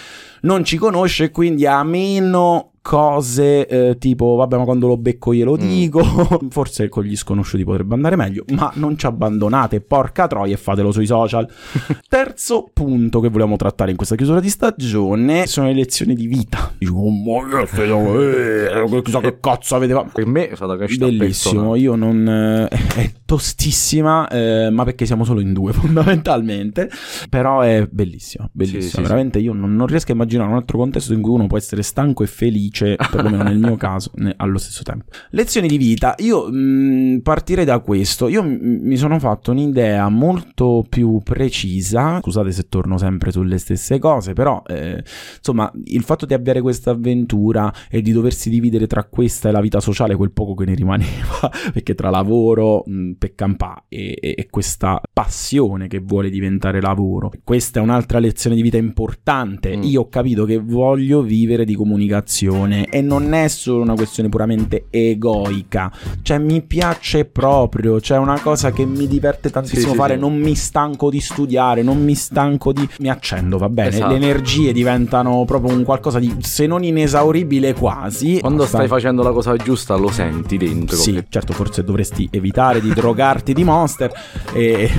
non 0.43 0.65
ci 0.65 0.79
conosce 0.79 1.25
e 1.25 1.31
quindi 1.31 1.67
ha 1.67 1.83
meno 1.83 2.73
cose 2.89 3.67
eh, 3.67 3.99
tipo 3.99 4.37
vabbè 4.37 4.57
ma 4.57 4.65
quando 4.65 4.87
lo 4.87 4.97
becco 4.97 5.35
glielo 5.35 5.57
dico. 5.57 6.03
Forse 6.49 6.89
con 6.89 7.05
gli 7.05 7.15
sconosciuti 7.17 7.63
potrebbe 7.63 7.93
andare 7.95 8.17
meglio 8.17 8.45
ma 8.55 8.73
non 8.77 8.97
ci 8.97 9.05
abbandonate 9.05 9.83
porca 9.83 10.27
troia 10.27 10.55
e 10.55 10.57
fatelo 10.57 10.91
sui 10.91 11.05
social. 11.05 11.47
Terzo 12.09 12.71
punto 12.73 13.21
che 13.21 13.29
volevamo 13.29 13.57
trattare 13.57 13.91
in 13.91 13.97
questa 13.99 14.15
chiusura 14.17 14.41
di 14.41 14.49
stagione 14.49 15.47
sono 15.47 15.67
le 15.67 15.75
lezioni 15.75 16.15
di 16.15 16.27
vita. 16.27 16.73
Dico, 16.79 16.95
"Oh, 16.97 17.11
ma 17.11 17.65
che 17.65 17.67
siamo- 17.67 18.19
eh, 18.23 19.03
chissà 19.03 19.21
che 19.21 19.39
cazzo 19.39 19.75
avete 19.77 19.93
fatto 19.93 20.11
Per 20.15 20.27
me 20.27 20.49
è 20.49 20.55
stata 20.57 20.75
crescita 20.77 21.05
Bellissimo, 21.05 21.29
personale. 21.75 21.79
io 21.81 21.95
non... 21.95 22.29
eh, 22.29 22.69
è 22.97 23.13
tostissima, 23.27 24.27
eh, 24.29 24.71
ma 24.71 24.85
perché 24.85 25.05
siamo 25.05 25.25
solo 25.25 25.41
in 25.41 25.53
due 25.53 25.73
fondamentalmente, 25.75 26.89
però 27.29 27.61
è 27.61 27.87
bellissimo, 27.91 28.49
bellissimo, 28.53 28.81
Sì, 28.83 28.89
sì, 28.89 29.03
veramente 29.03 29.39
io 29.39 29.53
non, 29.53 29.75
non 29.77 29.87
riesco 29.87 30.13
a 30.13 30.15
immaginare 30.15 30.49
un 30.49 30.57
altro 30.57 30.79
contesto 30.79 31.13
in 31.13 31.21
cui 31.21 31.33
uno 31.33 31.47
può 31.47 31.59
essere 31.59 31.83
stanco 31.83 32.23
e 32.23 32.27
felice, 32.27 32.78
perlomeno 32.97 33.43
nel 33.43 33.59
mio 33.59 33.77
caso, 33.77 34.11
ne- 34.17 34.35
allo 34.37 34.59
stesso 34.59 34.83
tempo. 34.83 35.05
Lezioni 35.31 35.69
di 35.69 35.77
vita, 35.79 36.15
io 36.19 36.51
mh, 36.51 37.21
partirei 37.23 37.65
da 37.65 37.79
questo, 37.81 38.29
io 38.29 38.43
m- 38.43 38.79
mi 38.83 38.97
sono 38.97 39.19
fatto 39.19 39.51
un'idea 39.51 40.09
molto 40.09 40.85
più 40.89 41.21
precisa, 41.23 42.19
scusate 42.21 42.53
se 42.53 42.69
torno 42.69 42.99
sempre 42.99 43.31
sulle 43.31 43.59
stesse 43.59 43.99
cose, 43.99 44.33
però 44.33 44.63
eh, 44.67 45.03
insomma 45.39 45.71
il 45.85 46.03
fatto 46.03 46.27
di 46.27 46.35
avviare 46.35 46.61
questa 46.61 46.91
avventura 46.91 47.73
e 47.91 48.01
di 48.03 48.13
doversi 48.13 48.51
dividere 48.51 48.87
tra 48.87 49.05
questa 49.05 49.49
e 49.49 49.53
la 49.53 49.61
vita 49.61 49.81
sociale 49.81 50.17
quel 50.17 50.33
poco 50.33 50.55
che 50.55 50.65
ne 50.65 50.75
rimaneva 50.75 51.51
perché 51.73 51.95
tra 51.95 52.11
lavoro 52.11 52.83
mh, 52.87 53.13
per 53.19 53.35
campà 53.35 53.85
e, 53.89 54.17
e- 54.21 54.35
e 54.37 54.47
questa 54.51 55.01
passione 55.13 55.89
che 55.89 55.99
vuole 55.99 56.31
diventare 56.31 56.81
lavoro. 56.81 57.31
Questa 57.43 57.81
è 57.81 57.83
un'altra 57.83 58.19
lezione 58.19 58.57
di 58.57 58.63
vita 58.63 58.77
importante. 58.77 59.77
Mm. 59.77 59.83
io 59.83 60.03
ho 60.03 60.09
capito 60.09 60.45
che 60.45 60.59
voglio 60.59 61.23
vivere 61.23 61.65
di 61.65 61.75
comunicazione 61.75 62.68
e 62.73 63.01
non 63.03 63.33
è 63.35 63.49
solo 63.49 63.83
una 63.83 63.95
questione 63.95 64.29
puramente 64.29 64.87
egoica 64.91 65.91
cioè 66.23 66.39
mi 66.39 66.63
piace 66.63 67.25
proprio 67.25 67.99
c'è 68.01 68.17
una 68.17 68.39
cosa 68.41 68.71
che 68.71 68.85
mi 68.85 69.07
diverte 69.07 69.51
tantissimo 69.51 69.93
Sì, 69.93 69.97
fare 69.97 70.15
sì. 70.15 70.21
non 70.21 70.37
mi 70.37 70.55
stanco 70.55 71.11
di 71.11 71.21
studiare 71.21 71.83
non 71.83 72.03
mi 72.03 72.15
stanco 72.15 72.73
di 72.73 72.87
mi 73.01 73.09
accendo 73.11 73.59
va 73.59 73.69
bene 73.69 73.89
Esatto. 73.89 74.11
le 74.11 74.17
energie 74.17 74.73
diventano 74.73 75.45
proprio 75.45 75.75
un 75.75 75.85
qualcosa 75.85 76.19
di 76.19 76.35
se 76.41 76.67
non 76.67 76.85
inesauribile 76.85 77.75
quasi 77.75 78.39
Quando 78.41 78.67
stai 78.67 78.87
facendo 78.89 79.23
la 79.23 79.31
cosa 79.33 79.57
giusta 79.57 79.97
lo 79.97 80.11
senti 80.11 80.57
dentro. 80.57 80.97
Sì, 80.97 81.13
che- 81.13 81.27
certo, 81.29 81.53
forse 81.53 81.83
dovresti 81.85 82.29
evitare 82.31 82.81
di 82.81 82.93
drogarti 82.93 83.53
di 83.53 83.65
monster 83.65 84.13
e, 84.53 84.91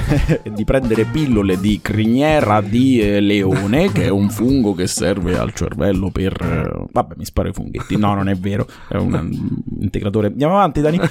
e 0.43 0.51
di 0.53 0.63
prendere 0.63 1.05
pillole 1.05 1.59
di 1.59 1.79
criniera 1.81 2.61
di 2.61 2.99
eh, 3.01 3.19
leone, 3.19 3.91
che 3.91 4.05
è 4.05 4.09
un 4.09 4.29
fungo 4.29 4.73
che 4.73 4.87
serve 4.87 5.37
al 5.37 5.53
cervello 5.53 6.09
per... 6.09 6.33
eh, 6.41 6.87
vabbè, 6.91 7.15
mi 7.17 7.25
sparo 7.25 7.49
i 7.49 7.53
funghetti. 7.59 7.97
No, 7.97 8.13
non 8.13 8.29
è 8.29 8.35
vero, 8.35 8.65
è 8.87 8.95
un, 8.95 9.59
integratore. 9.79 10.27
Andiamo 10.27 10.55
avanti, 10.55 10.81
Dani. 10.81 10.99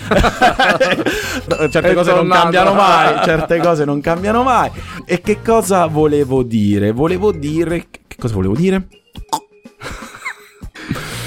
certe 1.71 1.81
È 1.81 1.95
cose 1.95 2.15
non 2.15 2.29
cambiano 2.29 2.75
mai, 2.75 3.25
certe 3.25 3.59
cose 3.59 3.85
non 3.85 4.01
cambiano 4.01 4.43
mai. 4.43 4.71
E 5.05 5.21
che 5.21 5.43
cosa 5.43 5.87
volevo 5.87 6.43
dire? 6.43 6.93
Volevo 6.93 7.33
dire... 7.33 7.87
Che 7.91 8.17
cosa 8.19 8.35
volevo 8.35 8.55
dire? 8.55 8.89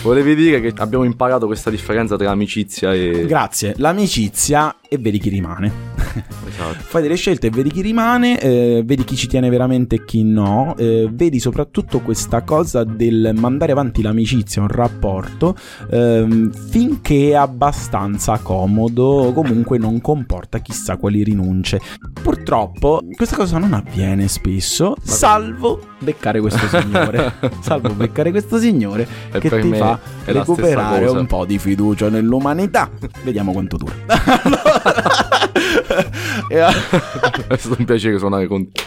Volevi 0.02 0.34
dire 0.34 0.60
che 0.62 0.74
abbiamo 0.78 1.04
imparato 1.04 1.46
questa 1.46 1.70
differenza 1.70 2.18
tra 2.18 2.32
amicizia 2.32 2.92
e... 2.92 3.26
Grazie, 3.28 3.76
l'amicizia 3.78 4.78
e 4.90 4.98
vedi 4.98 5.20
chi 5.20 5.30
rimane. 5.30 5.72
Esatto. 6.52 6.84
Fai 6.84 7.02
delle 7.02 7.16
scelte 7.16 7.48
e 7.48 7.50
vedi 7.50 7.72
chi 7.72 7.82
rimane, 7.82 8.40
eh, 8.40 8.84
vedi 8.86 9.04
chi 9.04 9.16
ci 9.16 9.28
tiene 9.28 9.50
veramente 9.50 9.96
e 9.96 10.06
chi 10.06 10.24
no, 10.24 10.76
eh, 10.78 11.10
vedi 11.12 11.40
soprattutto 11.40 12.00
questa 12.02 12.42
cosa 12.42 12.84
del 12.84 13.32
mandare 13.36 13.72
avanti 13.72 14.02
l'amicizia, 14.02 14.62
un 14.62 14.68
rapporto, 14.68 15.56
ehm, 15.90 16.52
finché 16.52 17.30
è 17.30 17.36
abbastanza 17.36 18.38
comodo, 18.40 19.32
comunque 19.34 19.78
non 19.78 20.02
comporta 20.02 20.60
chissà 20.60 20.98
quali 20.98 21.24
rinunce. 21.24 21.80
Purtroppo 22.22 23.02
questa 23.16 23.36
cosa 23.36 23.58
non 23.58 23.74
avviene 23.74 24.28
spesso, 24.28 24.96
salvo 25.02 25.80
beccare 26.00 26.40
questo 26.40 26.68
signore, 26.68 27.34
salvo 27.62 27.90
beccare 27.94 28.32
questo 28.32 28.58
signore 28.58 29.08
E 29.32 29.40
che 29.40 29.62
ti 29.62 29.74
fa 29.74 30.00
recuperare 30.26 31.08
un 31.08 31.26
po' 31.26 31.46
di 31.46 31.58
fiducia 31.58 32.10
nell'umanità. 32.10 32.90
Vediamo 33.24 33.52
quanto 33.52 33.78
dura. 33.78 33.94
E- 35.92 36.10
È 36.48 37.58
stato 37.58 37.76
un 37.78 37.86
piacere 37.86 38.18
suonare 38.18 38.48
con 38.48 38.72
te. 38.72 38.82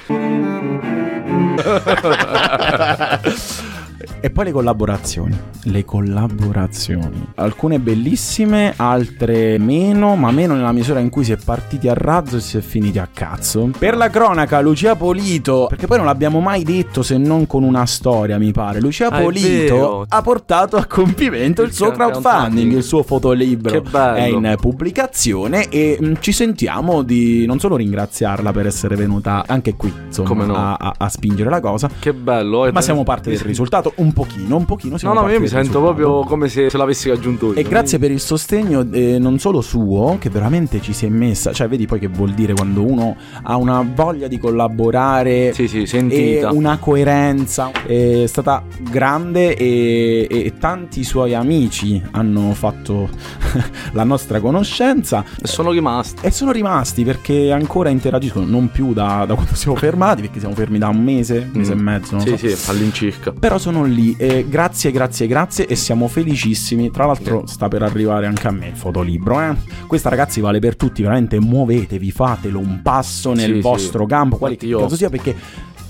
E 4.24 4.30
poi 4.30 4.46
le 4.46 4.52
collaborazioni. 4.52 5.36
Le 5.64 5.84
collaborazioni. 5.84 7.26
Alcune 7.34 7.78
bellissime, 7.78 8.72
altre 8.74 9.58
meno, 9.58 10.16
ma 10.16 10.30
meno 10.30 10.54
nella 10.54 10.72
misura 10.72 10.98
in 11.00 11.10
cui 11.10 11.24
si 11.24 11.32
è 11.32 11.36
partiti 11.36 11.88
a 11.88 11.92
razzo 11.94 12.36
e 12.38 12.40
si 12.40 12.56
è 12.56 12.62
finiti 12.62 12.98
a 12.98 13.06
cazzo. 13.12 13.68
Per 13.78 13.94
la 13.98 14.08
cronaca, 14.08 14.60
Lucia 14.60 14.96
Polito, 14.96 15.66
perché 15.68 15.86
poi 15.86 15.98
non 15.98 16.06
l'abbiamo 16.06 16.40
mai 16.40 16.62
detto 16.64 17.02
se 17.02 17.18
non 17.18 17.46
con 17.46 17.64
una 17.64 17.84
storia, 17.84 18.38
mi 18.38 18.50
pare. 18.50 18.80
Lucia 18.80 19.08
Ah, 19.08 19.20
Polito 19.20 20.06
ha 20.08 20.22
portato 20.22 20.76
a 20.78 20.86
compimento 20.86 21.60
il, 21.60 21.68
Il 21.68 21.74
suo 21.74 21.90
crowdfunding. 21.90 22.72
il 22.72 22.82
suo 22.82 23.02
fotolibro 23.02 23.72
Che 23.72 23.82
bello. 23.82 24.16
è 24.16 24.50
in 24.50 24.56
pubblicazione 24.58 25.68
e 25.68 25.98
mh, 26.00 26.14
ci 26.20 26.32
sentiamo 26.32 27.02
di 27.02 27.44
non 27.44 27.58
solo 27.58 27.76
ringraziarla 27.76 28.52
per 28.52 28.66
essere 28.66 28.96
venuta 28.96 29.44
anche 29.46 29.74
qui, 29.74 29.92
insomma, 30.06 30.46
no. 30.46 30.54
a, 30.54 30.74
a- 30.80 30.94
a 30.96 31.08
spingere 31.10 31.50
la 31.50 31.60
cosa, 31.60 31.90
Che 31.98 32.14
bello. 32.14 32.64
eh. 32.64 32.72
ma 32.72 32.80
siamo 32.80 33.02
parte 33.02 33.28
del 33.28 33.40
risultato, 33.40 33.92
un 33.96 34.12
pochino, 34.14 34.56
un 34.56 34.64
pochino 34.64 34.92
No, 34.92 34.98
siamo 34.98 35.14
no, 35.14 35.20
parte 35.20 35.34
io 35.36 35.40
mi 35.42 35.48
sento 35.48 35.66
risultato. 35.78 35.94
proprio 35.94 36.24
come 36.28 36.48
se 36.48 36.70
ce 36.70 36.76
l'avessi 36.78 37.08
raggiunto 37.10 37.48
io. 37.52 37.54
E 37.58 37.62
grazie 37.64 37.98
per 37.98 38.10
il 38.10 38.20
sostegno 38.20 38.86
eh, 38.90 39.18
non 39.18 39.38
solo 39.38 39.60
suo, 39.60 40.16
che 40.18 40.30
veramente 40.30 40.80
ci 40.80 40.92
si 40.94 41.04
è 41.04 41.08
messa, 41.10 41.52
cioè 41.52 41.68
vedi 41.68 41.86
poi 41.86 41.98
che 41.98 42.08
vuol 42.08 42.30
dire 42.30 42.54
quando 42.54 42.82
uno 42.84 43.16
ha 43.42 43.56
una 43.56 43.86
voglia 43.94 44.26
di 44.28 44.38
collaborare 44.38 45.52
Sì, 45.52 45.68
sì, 45.68 45.82
e 45.82 45.86
sentita. 45.86 46.50
una 46.52 46.78
coerenza, 46.78 47.70
è 47.86 48.24
stata 48.26 48.62
grande 48.78 49.54
e, 49.56 50.26
e 50.30 50.52
tanti 50.58 51.04
suoi 51.04 51.34
amici 51.34 52.02
hanno 52.12 52.52
fatto 52.54 53.08
la 53.92 54.04
nostra 54.04 54.40
conoscenza 54.40 55.24
E 55.42 55.46
sono 55.46 55.70
rimasti. 55.70 56.24
e 56.26 56.30
sono 56.30 56.52
rimasti 56.52 57.04
perché 57.04 57.50
ancora 57.52 57.88
interagiscono, 57.90 58.46
non 58.46 58.70
più 58.70 58.92
da, 58.92 59.24
da 59.26 59.34
quando 59.34 59.54
siamo 59.54 59.76
fermati, 59.76 60.22
perché 60.22 60.38
siamo 60.38 60.54
fermi 60.54 60.78
da 60.78 60.88
un 60.88 61.02
mese, 61.02 61.48
mese 61.52 61.72
e 61.72 61.76
Mm. 61.76 61.80
mezzo, 61.80 62.16
non 62.16 62.24
Sì, 62.26 62.36
so. 62.36 62.48
sì, 62.56 62.70
all'incirca. 62.70 63.32
Però 63.38 63.58
sono 63.58 63.84
lì, 63.84 63.93
e 64.18 64.46
grazie, 64.48 64.90
grazie, 64.90 65.26
grazie 65.26 65.66
e 65.66 65.74
siamo 65.76 66.08
felicissimi. 66.08 66.90
Tra 66.90 67.06
l'altro 67.06 67.46
sta 67.46 67.68
per 67.68 67.82
arrivare 67.82 68.26
anche 68.26 68.46
a 68.48 68.50
me 68.50 68.68
il 68.68 68.76
fotolibro. 68.76 69.40
Eh? 69.40 69.54
Questa 69.86 70.08
ragazzi 70.08 70.40
vale 70.40 70.58
per 70.58 70.76
tutti, 70.76 71.02
veramente 71.02 71.38
muovetevi, 71.40 72.10
fatelo 72.10 72.58
un 72.58 72.80
passo 72.82 73.32
nel 73.32 73.54
Sì, 73.54 73.60
vostro 73.60 74.02
sì. 74.02 74.08
campo, 74.08 74.36
quale 74.36 74.56
io- 74.60 74.80
caso 74.80 74.96
sia, 74.96 75.08
perché 75.10 75.34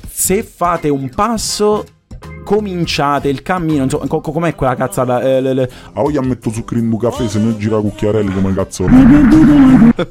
se 0.08 0.42
fate 0.42 0.88
un 0.88 1.08
passo 1.08 1.84
cominciate 2.44 3.28
il 3.28 3.42
cammino, 3.42 3.84
insomma, 3.84 4.06
co- 4.06 4.20
co- 4.20 4.32
com'è 4.32 4.54
quella 4.54 4.74
cazzata? 4.74 5.20
Eh, 5.22 5.40
le- 5.40 5.54
le- 5.54 5.70
A 5.94 6.00
voglia 6.02 6.20
metto 6.22 6.50
zucchero 6.50 6.78
in 6.80 6.90
un 6.90 6.98
caffè 6.98 7.26
se 7.26 7.38
mi 7.38 7.56
gira 7.56 7.78
cucchiarelli 7.80 8.32
come 8.32 8.52
cazzo. 8.54 8.86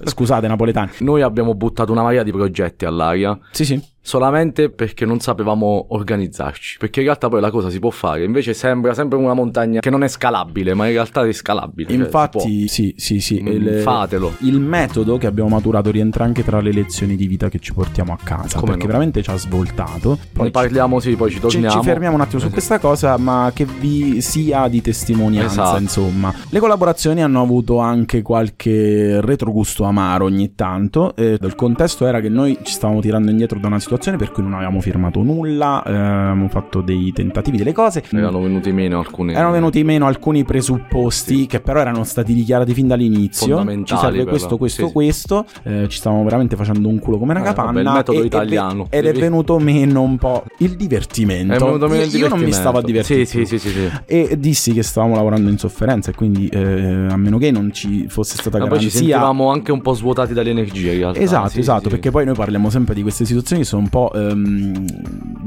Scusate 0.04 0.48
napoletani. 0.48 0.90
Noi 1.00 1.22
abbiamo 1.22 1.54
buttato 1.54 1.92
una 1.92 2.02
marea 2.04 2.24
di 2.24 2.32
progetti 2.32 2.86
all'aria. 2.86 3.38
Sì, 3.52 3.66
sì. 3.66 3.82
Solamente 4.06 4.70
perché 4.70 5.06
non 5.06 5.22
sapevamo 5.22 5.86
organizzarci. 5.92 6.76
Perché 6.78 7.00
in 7.00 7.06
realtà 7.06 7.30
poi 7.30 7.40
la 7.40 7.50
cosa 7.52 7.70
si 7.70 7.80
può 7.80 7.90
fare. 7.90 8.26
Invece 8.26 8.54
sembra 8.54 8.94
sempre 8.94 9.18
una 9.18 9.34
montagna 9.34 9.80
che 9.80 9.90
non 9.90 10.04
è 10.04 10.10
scalabile, 10.10 10.74
ma 10.74 10.88
in 10.88 10.92
realtà 10.92 11.26
è 11.26 11.32
scalabile. 11.32 11.88
cioè, 11.90 11.98
Infatti, 11.98 12.68
sì, 12.68 12.94
sì, 12.98 13.22
sì. 13.22 13.40
Mm, 13.42 13.48
il- 13.48 13.80
fatelo. 13.82 14.34
Il 14.40 14.60
metodo 14.60 15.18
che 15.18 15.26
abbiamo 15.26 15.48
maturato 15.50 15.90
rientra 15.90 16.26
anche 16.26 16.44
tra 16.44 16.60
le 16.60 16.74
lezioni 16.74 17.16
di 17.16 17.28
vita 17.28 17.48
che 17.48 17.60
ci 17.60 17.72
portiamo 17.74 18.12
a 18.12 18.18
casa. 18.22 18.60
Come 18.60 18.72
perché 18.72 18.86
no? 18.88 18.92
veramente 18.92 19.24
ci 19.24 19.30
ha 19.30 19.38
svoltato. 19.38 20.20
può. 20.34 20.44
Ne 20.44 20.52
parliamo, 20.52 21.00
sì, 21.00 21.16
poi 21.16 21.30
ci 21.30 21.36
Ci, 21.36 21.42
torniamo. 21.42 21.80
ci 21.82 21.88
fermiamo 21.88 22.16
un 22.16 22.22
attimo 22.22 22.42
su 22.42 22.48
Eh, 22.48 22.52
questa 22.52 22.80
cosa, 22.80 23.16
ma 23.18 23.52
che 23.56 23.64
vi 23.66 24.20
sia 24.20 24.68
di 24.68 24.82
testimonianza, 24.82 25.62
Esatto. 25.64 25.80
insomma. 25.82 26.34
Le 26.50 26.60
collaborazioni 26.60 27.24
hanno 27.24 27.42
avuto 27.42 27.78
anche 27.80 28.22
qualche 28.22 29.22
retrogusto 29.22 29.86
amaro 29.86 30.26
ogni 30.26 30.56
tanto. 30.56 31.16
Eh, 31.16 31.38
il 31.42 31.56
contesto 31.56 32.06
era 32.06 32.20
che 32.20 32.28
noi 32.28 32.58
ci 32.64 32.74
stavamo 32.74 33.00
tirando 33.00 33.32
indietro 33.32 33.60
da 33.60 33.68
una 33.68 33.76
situazione 33.76 33.92
per 34.18 34.32
cui 34.32 34.44
non 34.44 34.54
avevamo 34.54 34.82
firmato 34.82 35.22
nulla, 35.22 35.84
avevamo 35.84 36.48
fatto 36.48 36.82
dei 36.82 37.12
tentativi, 37.14 37.58
delle 37.58 37.74
cose. 37.74 38.04
Erano 38.12 38.42
venuti 38.42 38.72
meno 38.72 39.00
alcune. 39.00 39.34
Erano 39.34 39.52
venuti 39.52 39.84
meno 39.84 40.06
alcuni 40.08 40.44
presupposti 40.44 41.46
che 41.46 41.60
però 41.60 41.80
erano 41.80 42.04
stati 42.04 42.34
dichiarati 42.34 42.74
fin 42.74 42.88
dall'inizio. 42.88 43.64
Ci 43.84 43.96
serve 43.98 44.18
per 44.20 44.28
questo, 44.28 44.58
questo, 44.58 44.82
sì, 44.82 44.88
sì. 44.88 44.94
questo. 44.94 45.46
Eh, 45.64 45.86
ci 45.88 45.98
stavamo 45.98 46.24
veramente 46.24 46.56
facendo 46.56 46.88
un 46.88 47.00
culo 47.00 47.18
come 47.18 47.32
una 47.32 47.42
Eh, 47.42 47.46
capanna. 47.46 47.68
vabbè, 47.72 47.82
il 47.82 47.92
metodo 47.96 48.22
e- 48.22 48.26
italiano. 48.26 48.88
Ed 48.90 49.06
è 49.06 49.14
Sì. 49.14 49.20
venuto 49.20 49.60
meno 49.60 50.02
un 50.02 50.18
po' 50.18 50.44
il 50.60 50.76
divertimento. 50.76 51.54
È 51.54 51.58
venuto 51.60 51.88
meno 51.88 52.02
io, 52.02 52.08
il 52.08 52.16
io 52.16 52.28
non 52.30 52.40
mi 52.40 52.46
divertimento. 52.46 52.56
stavo 52.56 52.78
a 52.78 52.82
divertire. 52.82 53.26
Sì, 53.26 53.46
sì, 53.46 53.46
sì, 53.46 53.60
sì, 53.60 53.70
sì. 53.70 53.90
E 54.06 54.38
dissi 54.40 54.74
che 54.74 54.84
stavamo 54.84 55.16
lavorando 55.16 55.50
in 55.50 55.58
sofferenza 55.58 56.12
e 56.12 56.14
quindi 56.14 56.48
eh, 56.48 57.08
a 57.10 57.18
meno 57.18 57.38
che 57.38 57.52
non 57.52 57.72
ci 57.74 58.08
fosse 58.08 58.36
stata 58.38 58.58
Ma 58.60 58.68
poi 58.68 58.80
ci 58.80 58.86
garanzia 58.88 59.00
sentivamo 59.00 59.50
anche 59.52 59.72
un 59.72 59.82
po' 59.82 59.94
svuotati 59.94 60.34
dalle 60.34 60.50
energie. 60.50 60.92
Esatto, 61.16 61.50
Sì, 61.50 61.60
esatto, 61.60 61.84
sì. 61.84 61.90
perché 61.90 62.12
poi 62.12 62.26
noi 62.26 62.36
parliamo 62.36 62.70
sempre 62.70 62.94
di 62.94 63.02
queste 63.02 63.26
situazioni 63.26 63.62
che 63.62 63.68
sono 63.68 63.83
un 63.84 63.90
po' 63.90 64.12
ehm, 64.14 64.86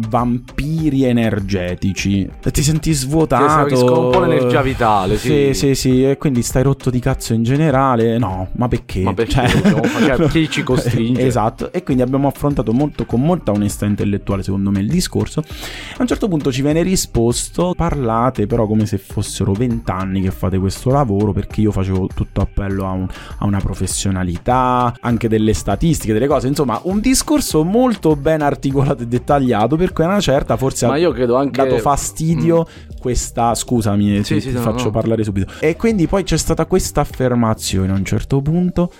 vampiri 0.08 1.04
energetici. 1.04 2.28
Ti 2.40 2.62
senti 2.62 2.92
svuotato. 2.92 3.44
Ti 3.44 3.50
esauriscono 3.50 4.00
un 4.06 4.10
po' 4.10 4.20
l'energia 4.20 4.62
vitale, 4.62 5.16
sì. 5.16 5.28
Sì, 5.28 5.54
sì, 5.54 5.74
sì, 5.74 6.04
e 6.04 6.16
quindi 6.18 6.42
stai 6.42 6.62
rotto 6.62 6.90
di 6.90 7.00
cazzo 7.00 7.32
in 7.34 7.42
generale. 7.42 8.18
No, 8.18 8.48
ma 8.52 8.68
perché? 8.68 9.00
Ma 9.00 9.14
perché 9.14 9.48
cioè, 9.48 10.28
chi 10.28 10.48
ci 10.50 10.62
costringe? 10.62 11.24
esatto, 11.26 11.72
e 11.72 11.82
quindi 11.82 12.02
abbiamo 12.02 12.28
affrontato 12.28 12.72
molto 12.72 13.04
con 13.06 13.20
molta 13.22 13.52
onestà 13.52 13.86
intellettuale, 13.86 14.42
secondo 14.42 14.70
me, 14.70 14.80
il 14.80 14.88
discorso. 14.88 15.40
A 15.40 15.96
un 16.00 16.06
certo 16.06 16.28
punto 16.28 16.52
ci 16.52 16.62
viene 16.62 16.82
risposto: 16.82 17.72
parlate 17.76 18.46
però 18.46 18.66
come 18.66 18.86
se 18.86 18.98
fossero 18.98 19.52
vent'anni 19.52 20.20
che 20.20 20.30
fate 20.30 20.58
questo 20.58 20.90
lavoro, 20.90 21.32
perché 21.32 21.62
io 21.62 21.72
facevo 21.72 22.08
tutto 22.14 22.40
appello 22.40 22.86
a, 22.86 22.90
un- 22.90 23.08
a 23.38 23.44
una 23.46 23.60
professionalità, 23.60 24.94
anche 25.00 25.28
delle 25.28 25.54
statistiche, 25.54 26.12
delle 26.12 26.26
cose, 26.26 26.48
insomma, 26.48 26.78
un 26.84 27.00
discorso 27.00 27.64
molto 27.64 28.14
ben 28.26 28.42
articolato 28.42 29.04
e 29.04 29.06
dettagliato, 29.06 29.76
per 29.76 29.92
cui 29.92 30.02
a 30.02 30.08
una 30.08 30.18
certa 30.20 30.56
forse 30.56 30.88
Ma 30.88 30.96
io 30.96 31.12
credo 31.12 31.36
anche 31.36 31.62
dato 31.62 31.78
fastidio 31.78 32.66
questa 32.98 33.54
scusami 33.54 34.24
Sì, 34.24 34.34
ti, 34.34 34.40
sì, 34.40 34.48
ti 34.48 34.54
no, 34.54 34.60
faccio 34.62 34.86
no. 34.86 34.90
parlare 34.90 35.22
subito 35.22 35.52
e 35.60 35.76
quindi 35.76 36.08
poi 36.08 36.24
c'è 36.24 36.36
stata 36.36 36.66
questa 36.66 37.02
affermazione 37.02 37.92
a 37.92 37.94
un 37.94 38.04
certo 38.04 38.42
punto 38.42 38.90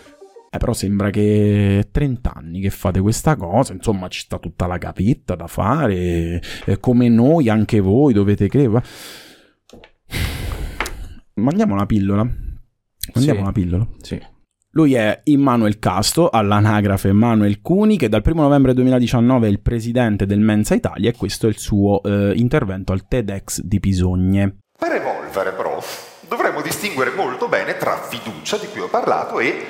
eh, 0.49 0.59
però 0.59 0.73
sembra 0.73 1.11
che 1.11 1.81
è 1.81 1.91
30 1.91 2.33
anni 2.37 2.61
che 2.61 2.71
fate 2.71 3.01
questa 3.01 3.35
cosa, 3.35 3.73
insomma 3.73 4.07
ci 4.07 4.21
sta 4.21 4.39
tutta 4.39 4.67
la 4.67 4.79
capetta 4.79 5.35
da 5.35 5.49
fare, 5.49 6.41
eh, 6.65 6.79
come 6.79 7.09
noi, 7.09 7.49
anche 7.49 7.81
voi 7.81 8.13
dovete 8.13 8.49
credere. 8.49 8.83
Mandiamo 11.35 11.75
una 11.75 11.85
pillola. 11.85 12.23
Mandiamo 12.23 13.39
Sì. 13.39 13.43
una 13.43 13.53
pillola. 13.53 13.87
Sì. 14.01 14.21
Lui 14.77 14.95
è 14.95 15.21
Immanuel 15.25 15.79
Casto, 15.79 16.29
all'anagrafe 16.29 17.11
Manuel 17.11 17.63
Cuni, 17.63 17.97
che 17.97 18.11
dal 18.11 18.21
1 18.23 18.43
novembre 18.43 18.75
2019 18.75 19.47
è 19.47 19.51
il 19.51 19.63
presidente 19.63 20.27
del 20.27 20.39
Mensa 20.39 20.75
Italia 20.75 21.09
e 21.09 21.17
questo 21.17 21.47
è 21.47 21.49
il 21.49 21.57
suo 21.57 22.03
eh, 22.03 22.35
intervento 22.37 22.93
al 22.93 23.09
TEDx 23.09 23.63
di 23.63 23.81
Pisogne. 23.81 24.59
Per 24.79 24.93
evolvere 24.93 25.53
però 25.53 25.83
dovremmo 26.29 26.61
distinguere 26.61 27.13
molto 27.13 27.49
bene 27.49 27.79
tra 27.79 27.97
fiducia, 27.97 28.59
di 28.59 28.67
cui 28.67 28.81
ho 28.81 28.89
parlato, 28.89 29.41
e 29.41 29.65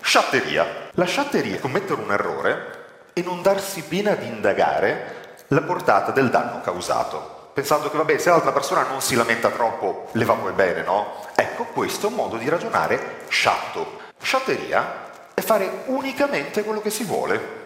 sciatteria. 0.00 0.66
La 0.92 1.04
sciatteria 1.04 1.56
è 1.56 1.58
commettere 1.58 2.00
un 2.00 2.12
errore 2.12 3.10
e 3.14 3.22
non 3.22 3.42
darsi 3.42 3.82
pena 3.88 4.14
di 4.14 4.28
indagare 4.28 5.34
la 5.48 5.62
portata 5.62 6.12
del 6.12 6.30
danno 6.30 6.60
causato, 6.60 7.50
pensando 7.54 7.90
che 7.90 7.96
vabbè 7.96 8.16
se 8.18 8.30
l'altra 8.30 8.52
persona 8.52 8.86
non 8.88 9.00
si 9.00 9.16
lamenta 9.16 9.50
troppo 9.50 10.10
le 10.12 10.24
va 10.24 10.34
poi 10.34 10.52
bene, 10.52 10.84
no? 10.84 11.26
Ecco, 11.34 11.64
questo 11.64 12.06
è 12.06 12.10
un 12.10 12.14
modo 12.14 12.36
di 12.36 12.48
ragionare 12.48 13.24
sciatto. 13.26 14.06
Sciatteria 14.20 15.06
è 15.34 15.40
fare 15.40 15.82
unicamente 15.86 16.64
quello 16.64 16.80
che 16.80 16.90
si 16.90 17.04
vuole, 17.04 17.56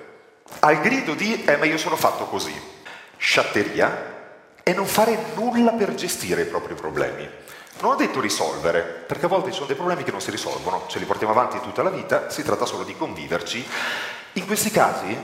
al 0.60 0.80
grido 0.80 1.14
di 1.14 1.44
eh 1.44 1.56
ma 1.56 1.64
io 1.64 1.78
sono 1.78 1.96
fatto 1.96 2.26
così. 2.26 2.54
Sciatteria 3.16 4.10
è 4.62 4.72
non 4.72 4.86
fare 4.86 5.18
nulla 5.34 5.72
per 5.72 5.94
gestire 5.94 6.42
i 6.42 6.46
propri 6.46 6.74
problemi. 6.74 7.28
Non 7.80 7.92
ho 7.92 7.96
detto 7.96 8.20
risolvere, 8.20 8.82
perché 8.82 9.24
a 9.24 9.28
volte 9.28 9.48
ci 9.48 9.54
sono 9.54 9.66
dei 9.66 9.76
problemi 9.76 10.04
che 10.04 10.10
non 10.10 10.20
si 10.20 10.30
risolvono, 10.30 10.84
ce 10.86 10.98
li 10.98 11.04
portiamo 11.04 11.32
avanti 11.32 11.60
tutta 11.60 11.82
la 11.82 11.90
vita, 11.90 12.30
si 12.30 12.42
tratta 12.42 12.66
solo 12.66 12.84
di 12.84 12.96
conviverci. 12.96 13.66
In 14.34 14.46
questi 14.46 14.70
casi 14.70 15.16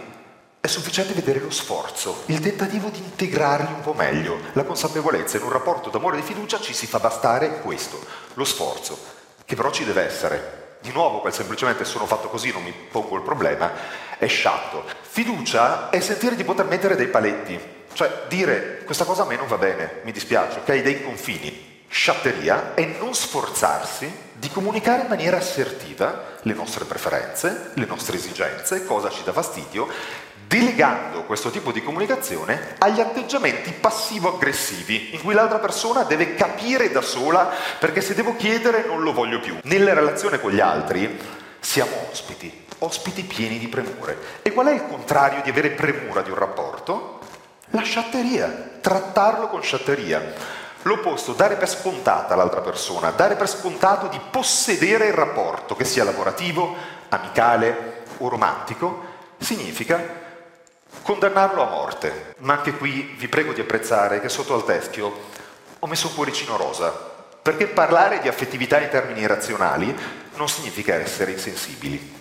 è 0.60 0.66
sufficiente 0.66 1.12
vedere 1.12 1.38
lo 1.38 1.50
sforzo, 1.50 2.22
il 2.26 2.40
tentativo 2.40 2.88
di 2.88 2.98
integrarli 2.98 3.74
un 3.74 3.80
po' 3.80 3.92
meglio. 3.92 4.40
La 4.54 4.64
consapevolezza 4.64 5.36
in 5.36 5.44
un 5.44 5.52
rapporto 5.52 5.90
d'amore 5.90 6.16
e 6.16 6.20
di 6.20 6.26
fiducia 6.26 6.58
ci 6.60 6.74
si 6.74 6.86
fa 6.86 6.98
bastare 6.98 7.60
questo, 7.60 8.04
lo 8.34 8.44
sforzo, 8.44 8.98
che 9.44 9.54
però 9.54 9.70
ci 9.70 9.84
deve 9.84 10.02
essere. 10.02 10.57
Di 10.80 10.92
nuovo, 10.92 11.20
quel 11.20 11.32
semplicemente 11.32 11.84
sono 11.84 12.06
fatto 12.06 12.28
così, 12.28 12.52
non 12.52 12.62
mi 12.62 12.72
pongo 12.72 13.16
il 13.16 13.22
problema, 13.22 13.72
è 14.18 14.26
sciatto. 14.26 14.84
Fiducia 15.00 15.90
è 15.90 16.00
sentire 16.00 16.36
di 16.36 16.44
poter 16.44 16.66
mettere 16.66 16.94
dei 16.94 17.08
paletti, 17.08 17.58
cioè 17.92 18.26
dire 18.28 18.82
questa 18.84 19.04
cosa 19.04 19.22
a 19.22 19.26
me 19.26 19.36
non 19.36 19.48
va 19.48 19.58
bene, 19.58 20.00
mi 20.04 20.12
dispiace, 20.12 20.60
ok? 20.60 20.82
Dei 20.82 21.02
confini. 21.02 21.66
Sciatteria 21.90 22.74
è 22.74 22.84
non 22.98 23.14
sforzarsi 23.14 24.26
di 24.34 24.50
comunicare 24.50 25.02
in 25.02 25.08
maniera 25.08 25.38
assertiva 25.38 26.36
le 26.42 26.52
nostre 26.52 26.84
preferenze, 26.84 27.70
le 27.74 27.86
nostre 27.86 28.16
esigenze, 28.16 28.84
cosa 28.84 29.10
ci 29.10 29.24
dà 29.24 29.32
fastidio, 29.32 29.88
delegando 30.48 31.24
questo 31.24 31.50
tipo 31.50 31.70
di 31.70 31.82
comunicazione 31.82 32.76
agli 32.78 33.00
atteggiamenti 33.00 33.70
passivo-aggressivi, 33.70 35.14
in 35.14 35.22
cui 35.22 35.34
l'altra 35.34 35.58
persona 35.58 36.04
deve 36.04 36.34
capire 36.34 36.90
da 36.90 37.02
sola 37.02 37.50
perché 37.78 38.00
se 38.00 38.14
devo 38.14 38.34
chiedere 38.34 38.86
non 38.86 39.02
lo 39.02 39.12
voglio 39.12 39.40
più. 39.40 39.58
Nella 39.64 39.92
relazione 39.92 40.40
con 40.40 40.50
gli 40.50 40.60
altri 40.60 41.20
siamo 41.60 42.08
ospiti, 42.10 42.64
ospiti 42.78 43.22
pieni 43.24 43.58
di 43.58 43.68
premure. 43.68 44.16
E 44.40 44.52
qual 44.52 44.68
è 44.68 44.72
il 44.72 44.86
contrario 44.88 45.42
di 45.42 45.50
avere 45.50 45.70
premura 45.70 46.22
di 46.22 46.30
un 46.30 46.38
rapporto? 46.38 47.20
La 47.72 47.82
sciatteria, 47.82 48.78
trattarlo 48.80 49.48
con 49.48 49.62
sciatteria. 49.62 50.56
L'opposto, 50.82 51.34
dare 51.34 51.56
per 51.56 51.68
scontata 51.68 52.34
l'altra 52.34 52.62
persona, 52.62 53.10
dare 53.10 53.34
per 53.34 53.48
scontato 53.48 54.06
di 54.06 54.18
possedere 54.30 55.08
il 55.08 55.12
rapporto, 55.12 55.76
che 55.76 55.84
sia 55.84 56.04
lavorativo, 56.04 56.74
amicale 57.10 58.04
o 58.18 58.28
romantico, 58.28 59.04
significa 59.36 60.26
condannarlo 61.08 61.62
a 61.62 61.70
morte. 61.70 62.34
Ma 62.40 62.56
anche 62.56 62.72
qui 62.72 63.14
vi 63.16 63.28
prego 63.28 63.54
di 63.54 63.62
apprezzare 63.62 64.20
che 64.20 64.28
sotto 64.28 64.52
al 64.52 64.66
teschio 64.66 65.10
ho 65.78 65.86
messo 65.86 66.08
un 66.08 66.14
cuoricino 66.14 66.58
rosa, 66.58 66.90
perché 67.40 67.66
parlare 67.66 68.20
di 68.20 68.28
affettività 68.28 68.78
in 68.78 68.90
termini 68.90 69.26
razionali 69.26 69.96
non 70.34 70.50
significa 70.50 70.96
essere 70.96 71.30
insensibili. 71.30 72.17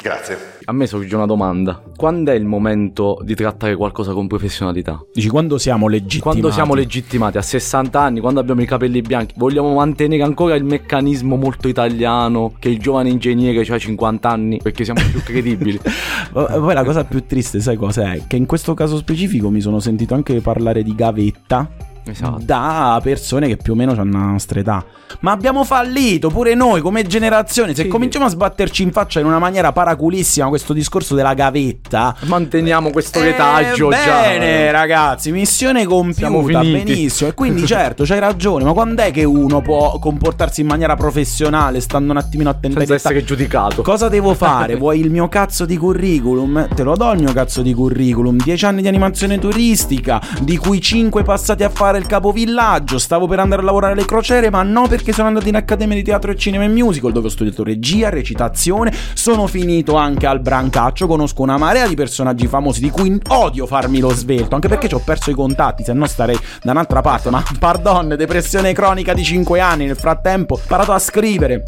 Grazie. 0.00 0.38
A 0.66 0.72
me 0.72 0.86
sorge 0.86 1.14
una 1.16 1.26
domanda. 1.26 1.82
Quando 1.96 2.30
è 2.30 2.34
il 2.34 2.44
momento 2.44 3.18
di 3.22 3.34
trattare 3.34 3.74
qualcosa 3.76 4.12
con 4.12 4.26
professionalità? 4.26 5.02
Dici 5.12 5.28
quando 5.28 5.58
siamo 5.58 5.88
legittimati? 5.88 6.20
Quando 6.20 6.50
siamo 6.50 6.74
legittimati 6.74 7.38
a 7.38 7.42
60 7.42 7.98
anni, 7.98 8.20
quando 8.20 8.40
abbiamo 8.40 8.60
i 8.60 8.66
capelli 8.66 9.00
bianchi, 9.00 9.34
vogliamo 9.36 9.74
mantenere 9.74 10.22
ancora 10.22 10.54
il 10.54 10.64
meccanismo 10.64 11.36
molto 11.36 11.68
italiano 11.68 12.52
che 12.58 12.68
il 12.68 12.78
giovane 12.78 13.08
ingegnere 13.08 13.60
ha 13.60 13.78
50 13.78 14.28
anni 14.28 14.60
perché 14.62 14.84
siamo 14.84 15.00
più 15.10 15.22
credibili. 15.22 15.80
Poi 16.32 16.74
la 16.74 16.84
cosa 16.84 17.04
più 17.04 17.24
triste, 17.24 17.60
sai 17.60 17.76
cos'è? 17.76 18.26
Che 18.26 18.36
in 18.36 18.46
questo 18.46 18.74
caso 18.74 18.98
specifico 18.98 19.50
mi 19.50 19.60
sono 19.60 19.80
sentito 19.80 20.14
anche 20.14 20.40
parlare 20.40 20.82
di 20.82 20.94
gavetta 20.94 21.68
Esatto. 22.08 22.38
da 22.40 23.00
persone 23.02 23.48
che 23.48 23.56
più 23.56 23.72
o 23.72 23.76
meno 23.76 23.92
hanno 23.92 24.18
la 24.18 24.24
nostra 24.32 24.60
età. 24.60 24.84
Ma 25.20 25.30
abbiamo 25.32 25.64
fallito 25.64 26.28
pure 26.30 26.54
noi 26.54 26.80
come 26.80 27.04
generazione. 27.06 27.74
Se 27.74 27.82
Sì. 27.82 27.88
cominciamo 27.88 28.24
a 28.26 28.28
sbatterci 28.28 28.82
in 28.82 28.90
faccia 28.92 29.20
in 29.20 29.26
una 29.26 29.38
maniera 29.38 29.72
paraculissima 29.72 30.48
questo 30.48 30.72
discorso 30.72 31.14
della 31.14 31.34
gavetta. 31.34 32.14
Manteniamo 32.24 32.90
questo 32.90 33.20
Eh, 33.20 33.24
retaggio 33.30 33.88
bene, 33.88 34.64
già. 34.66 34.70
ragazzi, 34.72 35.30
missione 35.30 35.84
compiuta, 35.86 36.60
benissimo. 36.60 37.30
E 37.30 37.34
quindi 37.34 37.64
certo, 37.66 38.04
c'hai 38.04 38.18
ragione, 38.18 38.64
ma 38.64 38.72
quando 38.72 39.02
è 39.02 39.10
che 39.10 39.24
uno 39.24 39.60
può 39.62 39.98
comportarsi 39.98 40.60
in 40.60 40.66
maniera 40.66 40.96
professionale, 40.96 41.80
stando 41.80 42.12
un 42.12 42.18
attimino 42.18 42.50
attento 42.50 42.78
Senza 42.78 42.94
essere 42.94 43.24
giudicato. 43.24 43.82
Cosa 43.82 44.08
devo 44.08 44.34
fare? 44.34 44.76
Vuoi 44.76 45.00
il 45.00 45.10
mio 45.10 45.28
cazzo 45.28 45.64
di 45.64 45.76
curriculum? 45.76 46.68
Te 46.74 46.82
lo 46.82 46.94
do 46.96 47.12
il 47.12 47.20
mio 47.20 47.32
cazzo 47.32 47.62
di 47.62 47.72
curriculum. 47.74 48.36
10 48.36 48.64
anni 48.66 48.82
di 48.82 48.88
animazione 48.88 49.38
turistica, 49.38 50.20
di 50.40 50.56
cui 50.56 50.80
5 50.80 51.22
passati 51.22 51.62
a 51.64 51.68
fare 51.68 51.95
il 51.98 52.06
capovillaggio. 52.06 52.98
Stavo 52.98 53.26
per 53.26 53.38
andare 53.38 53.62
a 53.62 53.64
lavorare 53.64 53.92
alle 53.92 54.04
crociere, 54.04 54.50
ma 54.50 54.62
no, 54.62 54.86
perché 54.88 55.12
sono 55.12 55.28
andato 55.28 55.48
in 55.48 55.56
accademia 55.56 55.96
di 55.96 56.02
teatro 56.02 56.30
e 56.30 56.36
cinema 56.36 56.64
e 56.64 56.68
musical, 56.68 57.12
dove 57.12 57.26
ho 57.26 57.30
studiato 57.30 57.64
regia, 57.64 58.08
recitazione. 58.08 58.92
Sono 59.14 59.46
finito 59.46 59.96
anche 59.96 60.26
al 60.26 60.40
brancaccio. 60.40 61.06
Conosco 61.06 61.42
una 61.42 61.56
marea 61.56 61.86
di 61.86 61.94
personaggi 61.94 62.46
famosi 62.46 62.80
di 62.80 62.90
cui 62.90 63.18
odio 63.28 63.66
farmi 63.66 64.00
lo 64.00 64.10
svelto, 64.10 64.54
anche 64.54 64.68
perché 64.68 64.88
ci 64.88 64.94
ho 64.94 65.02
perso 65.04 65.30
i 65.30 65.34
contatti, 65.34 65.82
se 65.84 65.92
no 65.92 66.06
starei 66.06 66.38
da 66.62 66.72
un'altra 66.72 67.00
parte. 67.00 67.30
Ma 67.30 67.42
pardon, 67.58 68.14
depressione 68.16 68.72
cronica 68.72 69.14
di 69.14 69.24
5 69.24 69.60
anni. 69.60 69.86
Nel 69.86 69.96
frattempo 69.96 70.54
ho 70.54 70.60
imparato 70.60 70.92
a 70.92 70.98
scrivere 70.98 71.62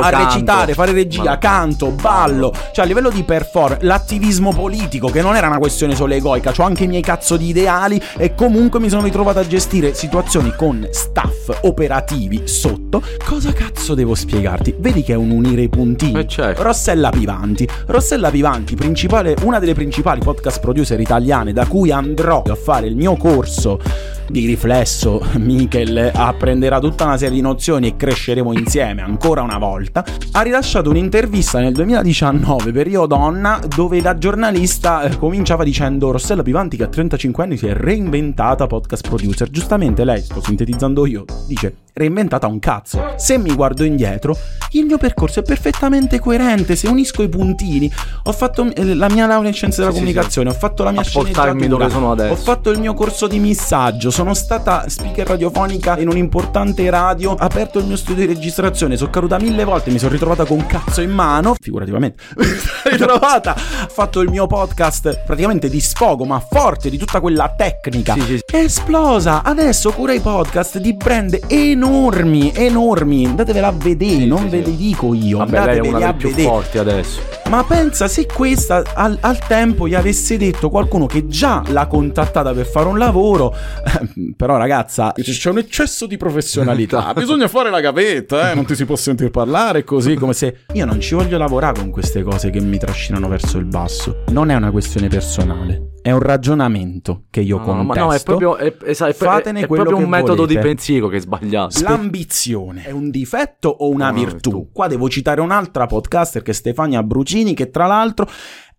a 0.00 0.10
canto. 0.10 0.24
recitare, 0.24 0.74
fare 0.74 0.92
regia, 0.92 1.22
Ma- 1.22 1.38
canto, 1.38 1.90
ballo, 1.90 2.52
cioè 2.72 2.84
a 2.84 2.88
livello 2.88 3.10
di 3.10 3.22
performance, 3.22 3.84
l'attivismo 3.84 4.52
politico, 4.52 5.08
che 5.08 5.22
non 5.22 5.36
era 5.36 5.46
una 5.48 5.58
questione 5.58 5.94
solo 5.94 6.14
egoica, 6.14 6.52
ho 6.56 6.62
anche 6.62 6.84
i 6.84 6.86
miei 6.86 7.02
cazzo 7.02 7.36
di 7.36 7.48
ideali 7.48 8.00
e 8.16 8.34
comunque 8.34 8.80
mi 8.80 8.88
sono 8.88 9.02
ritrovato 9.02 9.38
a 9.38 9.46
gestire 9.46 9.65
situazioni 9.66 10.54
con 10.56 10.86
staff 10.92 11.58
operativi 11.62 12.42
sotto. 12.44 13.02
Cosa 13.24 13.52
cazzo 13.52 13.94
devo 13.94 14.14
spiegarti? 14.14 14.76
Vedi 14.78 15.02
che 15.02 15.12
è 15.12 15.16
un 15.16 15.30
unire 15.30 15.62
i 15.62 15.68
puntini. 15.68 16.20
Eh, 16.20 16.28
certo. 16.28 16.62
Rossella 16.62 17.10
Pivanti. 17.10 17.68
Rossella 17.86 18.30
Pivanti, 18.30 18.76
principale, 18.76 19.34
una 19.42 19.58
delle 19.58 19.74
principali 19.74 20.20
podcast 20.20 20.60
producer 20.60 21.00
italiane 21.00 21.52
da 21.52 21.66
cui 21.66 21.90
andrò 21.90 22.42
a 22.46 22.54
fare 22.54 22.86
il 22.86 22.94
mio 22.94 23.16
corso 23.16 23.80
di 24.28 24.46
riflesso. 24.46 25.24
Michel 25.38 26.10
apprenderà 26.14 26.78
tutta 26.80 27.04
una 27.04 27.16
serie 27.16 27.36
di 27.36 27.40
nozioni 27.40 27.88
e 27.88 27.96
cresceremo 27.96 28.52
insieme 28.52 29.02
ancora 29.02 29.42
una 29.42 29.58
volta. 29.58 30.04
Ha 30.32 30.40
rilasciato 30.42 30.90
un'intervista 30.90 31.60
nel 31.60 31.72
2019 31.72 32.72
per 32.72 32.86
Io 32.86 33.06
Donna 33.06 33.60
dove 33.74 34.00
la 34.00 34.16
giornalista 34.18 35.02
eh, 35.02 35.16
cominciava 35.16 35.64
dicendo 35.64 36.10
Rossella 36.10 36.42
Pivanti 36.42 36.76
che 36.76 36.84
a 36.84 36.88
35 36.88 37.44
anni 37.44 37.56
si 37.56 37.66
è 37.66 37.72
reinventata 37.72 38.66
podcast 38.66 39.08
producer. 39.08 39.50
Giustamente 39.50 40.04
lei, 40.04 40.20
sto 40.20 40.42
sintetizzando 40.42 41.06
io, 41.06 41.24
dice 41.46 41.76
reinventata 42.00 42.46
un 42.46 42.58
cazzo. 42.58 43.14
Se 43.16 43.38
mi 43.38 43.54
guardo 43.54 43.82
indietro, 43.82 44.36
il 44.72 44.84
mio 44.84 44.98
percorso 44.98 45.40
è 45.40 45.42
perfettamente 45.42 46.18
coerente. 46.18 46.76
Se 46.76 46.88
unisco 46.88 47.22
i 47.22 47.28
puntini, 47.28 47.90
ho 48.24 48.32
fatto 48.32 48.70
eh, 48.74 48.94
la 48.94 49.08
mia 49.08 49.26
laurea 49.26 49.48
in 49.48 49.54
scienze 49.54 49.78
della 49.78 49.90
Sì, 49.92 49.96
sì, 49.96 50.02
comunicazione, 50.04 50.50
ho 50.50 50.52
fatto 50.52 50.82
la 50.82 50.90
mia 50.90 51.02
sceneggiatura, 51.02 51.54
dove 51.66 51.88
sono 51.90 52.10
adesso. 52.12 52.32
ho 52.32 52.36
fatto 52.36 52.70
il 52.70 52.78
mio 52.80 52.92
corso 52.92 53.26
di 53.26 53.38
missaggio, 53.38 54.10
sono 54.10 54.34
stata 54.34 54.84
speaker 54.88 55.26
radiofonica 55.26 55.98
in 55.98 56.08
un'importante 56.08 56.88
radio, 56.90 57.30
ho 57.32 57.36
aperto 57.38 57.78
il 57.78 57.86
mio 57.86 57.96
studio 57.96 58.26
di 58.26 58.34
registrazione, 58.34 58.96
sono 58.98 59.10
caduta 59.10 59.38
mille 59.38 59.64
volte, 59.64 59.90
mi 59.90 59.98
sono 59.98 60.12
ritrovata 60.12 60.44
con 60.44 60.58
un 60.58 60.66
cazzo 60.66 61.00
in 61.00 61.10
mano, 61.10 61.54
figurativamente, 61.58 62.22
mi 62.36 62.44
sono 62.44 62.90
ritrovata, 62.90 63.52
ho 63.54 63.88
fatto 63.88 64.20
il 64.20 64.28
mio 64.28 64.46
podcast 64.46 65.22
praticamente 65.24 65.70
di 65.70 65.80
sfogo, 65.80 66.26
ma 66.26 66.38
forte 66.40 66.90
di 66.90 66.98
tutta 66.98 67.20
quella 67.20 67.54
tecnica. 67.56 68.12
Sì, 68.14 68.20
sì. 68.20 68.40
È 68.44 68.56
esplosa, 68.58 69.42
adesso 69.42 69.92
cura 69.92 70.12
i 70.12 70.20
podcast 70.20 70.76
di 70.78 70.92
brand 70.94 71.38
enormi, 71.46 71.84
enormi, 71.90 73.26
andatevela 73.26 73.68
a 73.68 73.72
vedere, 73.72 74.24
non 74.26 74.40
sì, 74.42 74.48
ve 74.48 74.64
sì. 74.64 74.70
li 74.70 74.76
dico 74.76 75.14
io, 75.14 75.38
Vabbè, 75.38 75.64
lei 75.64 75.76
è 75.76 75.80
una 75.80 75.96
a 75.96 76.00
delle 76.00 76.14
più 76.14 76.28
vedere. 76.30 76.48
forti 76.48 76.78
adesso. 76.78 77.20
Ma 77.48 77.62
pensa 77.64 78.08
se 78.08 78.26
questa 78.26 78.82
al, 78.94 79.16
al 79.20 79.38
tempo 79.46 79.86
gli 79.86 79.94
avesse 79.94 80.36
detto 80.36 80.68
qualcuno 80.68 81.06
che 81.06 81.28
già 81.28 81.62
l'ha 81.68 81.86
contattata 81.86 82.52
per 82.52 82.66
fare 82.66 82.88
un 82.88 82.98
lavoro. 82.98 83.54
eh, 83.54 84.32
Però, 84.36 84.56
ragazza, 84.56 85.12
c'è 85.14 85.50
un 85.50 85.58
eccesso 85.58 86.06
di 86.06 86.16
professionalità. 86.16 87.12
Bisogna 87.16 87.46
fare 87.48 87.70
la 87.70 87.80
gavetta, 87.80 88.50
eh? 88.50 88.54
Non 88.54 88.66
ti 88.66 88.74
si 88.74 88.84
può 88.84 88.96
sentire 88.96 89.30
parlare 89.30 89.84
così 89.84 90.14
come 90.14 90.32
se. 90.32 90.62
Io 90.72 90.84
non 90.84 91.00
ci 91.00 91.14
voglio 91.14 91.38
lavorare 91.38 91.78
con 91.80 91.90
queste 91.90 92.22
cose 92.22 92.50
che 92.50 92.60
mi 92.60 92.78
trascinano 92.78 93.28
verso 93.28 93.58
il 93.58 93.64
basso. 93.64 94.24
Non 94.28 94.50
è 94.50 94.54
una 94.54 94.70
questione 94.70 95.08
personale. 95.08 95.94
È 96.06 96.12
un 96.12 96.20
ragionamento 96.20 97.24
che 97.30 97.40
io 97.40 97.58
No, 97.58 97.64
no, 97.64 97.84
contesto. 97.86 98.04
no, 98.04 98.12
è 98.12 98.22
proprio, 98.22 98.56
è, 98.56 98.76
è- 98.76 98.94
è- 98.94 99.06
è 99.08 99.66
proprio 99.66 99.96
un 99.96 100.08
metodo 100.08 100.46
di 100.46 100.54
volete. 100.54 100.60
pensiero 100.60 101.08
che 101.08 101.16
è 101.16 101.20
sbagliato. 101.20 101.82
L'ambizione 101.82 102.84
è 102.84 102.92
un 102.92 103.10
difetto 103.10 103.68
o 103.68 103.88
una 103.88 104.10
Una 104.10 104.12
virtù? 104.12 104.50
virtù. 104.52 104.70
Qua 104.72 104.86
devo 104.86 105.08
citare 105.08 105.40
un'altra 105.40 105.86
podcaster 105.86 106.42
che 106.42 106.52
è 106.52 106.54
Stefania 106.54 107.02
Brucini, 107.02 107.54
che 107.54 107.70
tra 107.70 107.86
l'altro 107.86 108.28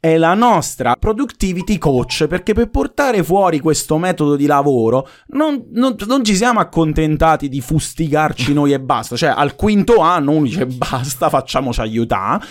è 0.08 0.18
la 0.18 0.34
nostra 0.34 0.96
productivity 0.98 1.78
coach, 1.78 2.28
perché 2.28 2.54
per 2.54 2.70
portare 2.70 3.24
fuori 3.24 3.60
questo 3.60 3.98
metodo 3.98 4.36
di 4.36 4.46
lavoro 4.46 5.08
non, 5.28 5.66
non- 5.72 5.96
non 6.08 6.24
ci 6.24 6.36
siamo 6.36 6.60
accontentati 6.60 7.50
di 7.50 7.62
fustigarci 7.62 8.54
noi 8.54 8.74
e 8.74 8.80
basta, 8.80 9.16
cioè 9.16 9.34
al 9.36 9.56
quinto 9.56 9.98
anno 10.00 10.32
uno 10.32 10.46
dice 10.46 10.66
basta, 10.66 11.30
facciamoci 11.30 11.82
aiutare. 11.82 12.46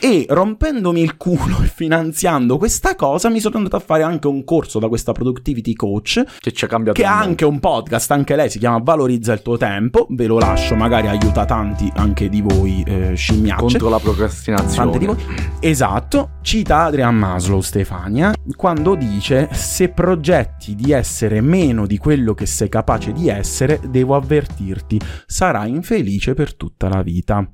E 0.00 0.24
rompendomi 0.26 1.02
il 1.02 1.18
culo 1.18 1.60
e 1.62 1.66
finanziando 1.66 2.56
questa 2.56 2.94
cosa, 2.94 3.28
mi 3.28 3.38
sono 3.38 3.58
andato 3.58 3.76
a 3.76 3.80
fare 3.80 4.02
anche 4.02 4.26
un 4.26 4.42
corso 4.42 4.78
da 4.78 4.88
questa 4.88 5.12
productivity 5.12 5.74
coach 5.74 6.22
Che 6.40 6.52
ci 6.52 6.64
ha 6.64 6.68
cambiato 6.68 6.98
che 6.98 7.06
ha 7.06 7.18
anche 7.18 7.44
un 7.44 7.60
podcast, 7.60 8.10
anche 8.10 8.34
lei 8.34 8.48
si 8.48 8.58
chiama 8.58 8.78
Valorizza 8.82 9.34
il 9.34 9.42
tuo 9.42 9.58
tempo, 9.58 10.06
ve 10.08 10.24
lo 10.26 10.38
lascio, 10.38 10.74
magari 10.74 11.08
aiuta 11.08 11.44
tanti 11.44 11.92
anche 11.96 12.30
di 12.30 12.40
voi 12.40 12.82
eh, 12.86 13.14
scimmiacce. 13.14 13.60
contro 13.60 13.90
la 13.90 13.98
procrastinazione. 13.98 15.16
Esatto, 15.60 16.30
cita 16.40 16.88
Adrian 16.94 17.16
Maslow 17.16 17.60
Stefania 17.60 18.32
quando 18.54 18.94
dice 18.94 19.48
se 19.50 19.88
progetti 19.88 20.76
di 20.76 20.92
essere 20.92 21.40
meno 21.40 21.86
di 21.88 21.98
quello 21.98 22.34
che 22.34 22.46
sei 22.46 22.68
capace 22.68 23.12
di 23.12 23.28
essere, 23.28 23.80
devo 23.88 24.14
avvertirti, 24.14 25.00
sarai 25.26 25.70
infelice 25.70 26.34
per 26.34 26.54
tutta 26.54 26.88
la 26.88 27.02
vita. 27.02 27.44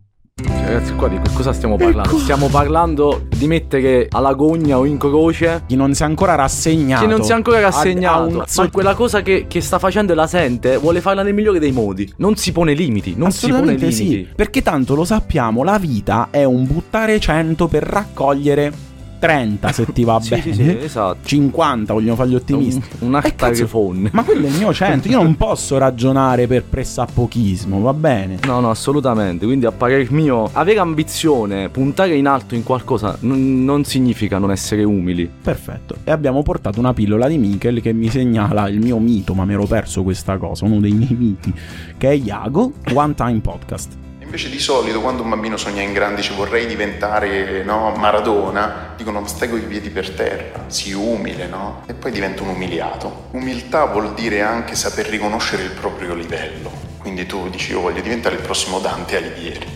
Cioè, 0.43 0.65
Ragazzi, 0.65 0.95
qua 0.95 1.09
di 1.09 1.19
che 1.21 1.31
cosa 1.33 1.55
stiamo 1.55 1.77
parlando? 1.77 2.19
Stiamo 2.19 2.49
parlando 2.49 3.27
di 3.35 3.47
mettere 3.47 4.09
alla 4.11 4.35
gogna 4.35 4.77
o 4.79 4.85
in 4.85 4.99
croce 4.99 5.63
Chi 5.67 5.75
non 5.77 5.95
si 5.95 6.03
è 6.03 6.05
ancora 6.05 6.35
rassegnato. 6.35 7.03
chi 7.07 7.11
non 7.11 7.23
si 7.23 7.31
è 7.31 7.35
ancora 7.35 7.57
a- 7.59 7.61
rassegnato. 7.63 8.19
a 8.19 8.27
un- 8.27 8.45
Ma 8.57 8.71
quella 8.71 8.95
cosa 8.95 9.23
che, 9.23 9.47
che 9.49 9.61
sta 9.63 9.79
facendo 9.79 10.13
e 10.13 10.15
la 10.17 10.27
sente, 10.27 10.77
vuole 10.77 11.01
farla 11.01 11.23
nel 11.23 11.33
migliore 11.33 11.59
dei 11.59 11.73
modi. 11.73 12.11
Non 12.19 12.37
si 12.37 12.53
pone 12.53 12.75
limiti. 12.75 13.15
Non 13.17 13.31
si 13.33 13.49
pone 13.49 13.73
limiti. 13.75 13.93
sì, 13.93 14.29
perché 14.37 14.61
tanto 14.61 14.95
lo 14.95 15.05
sappiamo, 15.05 15.63
la 15.65 15.79
vita 15.79 16.29
è 16.31 16.45
un 16.45 16.67
buttare 16.67 17.19
100 17.19 17.69
per 17.69 17.83
raccogliere 17.85 18.89
30 19.21 19.71
se 19.73 19.87
ti 19.93 20.03
va 20.03 20.19
Sì, 20.21 20.31
bene. 20.31 20.43
sì, 20.43 20.53
sì, 20.55 20.77
esatto. 20.81 21.19
50, 21.23 21.93
vogliono 21.93 22.17
fare 22.17 22.31
gli 22.31 22.35
ottimisti. 22.35 22.83
Un, 23.01 23.15
un 23.15 23.21
Eh, 23.23 23.35
cazzo, 23.37 23.67
phone. 23.67 24.09
Ma 24.13 24.25
quello 24.25 24.47
è 24.47 24.49
il 24.49 24.57
mio 24.57 24.73
100, 24.73 25.07
io 25.09 25.23
non 25.23 25.37
posso 25.37 25.79
ragionare 25.79 26.47
per 26.49 26.65
pressapochismo, 26.65 27.81
va 27.81 27.93
bene? 27.95 28.39
No, 28.47 28.59
no, 28.61 28.71
assolutamente. 28.71 29.45
Quindi, 29.47 29.67
a 29.67 29.73
parer 29.73 30.11
mio, 30.11 30.49
avere 30.53 30.79
ambizione, 30.81 31.69
puntare 31.69 32.17
in 32.17 32.27
alto 32.27 32.55
in 32.55 32.65
qualcosa, 32.65 33.17
n- 33.21 33.63
non 33.65 33.85
significa 33.85 34.39
non 34.39 34.51
essere 34.51 34.83
umili. 34.83 35.29
Perfetto. 35.43 35.97
E 36.03 36.11
abbiamo 36.11 36.43
portato 36.43 36.79
una 36.81 36.93
pillola 36.95 37.29
di 37.29 37.39
Michel 37.39 37.81
che 37.81 37.93
mi 37.93 38.09
segnala 38.09 38.69
il 38.69 38.81
mio 38.81 38.99
mito, 38.99 39.35
ma 39.35 39.45
mi 39.45 39.53
ero 39.53 39.67
perso 39.67 40.03
questa 40.03 40.39
cosa, 40.39 40.65
uno 40.65 40.81
dei 40.81 40.93
miei 40.93 41.15
miti, 41.15 41.53
che 41.99 42.09
è 42.09 42.13
Iago, 42.15 42.73
One 42.95 43.15
Time 43.15 43.41
Podcast. 43.41 44.09
Invece 44.31 44.49
di 44.49 44.61
solito 44.61 45.01
quando 45.01 45.25
un 45.25 45.29
bambino 45.29 45.57
sogna 45.57 45.83
in 45.83 45.93
grande 45.93 46.21
dice 46.21 46.35
vorrei 46.35 46.65
diventare 46.67 47.65
no, 47.65 47.93
Maradona, 47.97 48.95
dicono 48.97 49.27
stai 49.27 49.51
con 49.51 49.59
i 49.59 49.63
piedi 49.63 49.91
per 49.91 50.09
terra, 50.11 50.67
si 50.69 50.93
umile, 50.93 51.49
no? 51.49 51.83
E 51.89 51.95
poi 51.95 52.13
diventa 52.13 52.45
un 52.45 52.51
umiliato. 52.51 53.25
Umiltà 53.33 53.87
vuol 53.87 54.15
dire 54.15 54.43
anche 54.43 54.77
saper 54.77 55.07
riconoscere 55.07 55.65
il 55.65 55.73
proprio 55.73 56.15
livello. 56.15 56.71
Quindi 56.99 57.27
tu 57.27 57.51
dici 57.51 57.73
io 57.73 57.81
voglio 57.81 58.03
diventare 58.03 58.37
il 58.37 58.43
prossimo 58.43 58.79
Dante 58.79 59.17
Alighieri. 59.17 59.67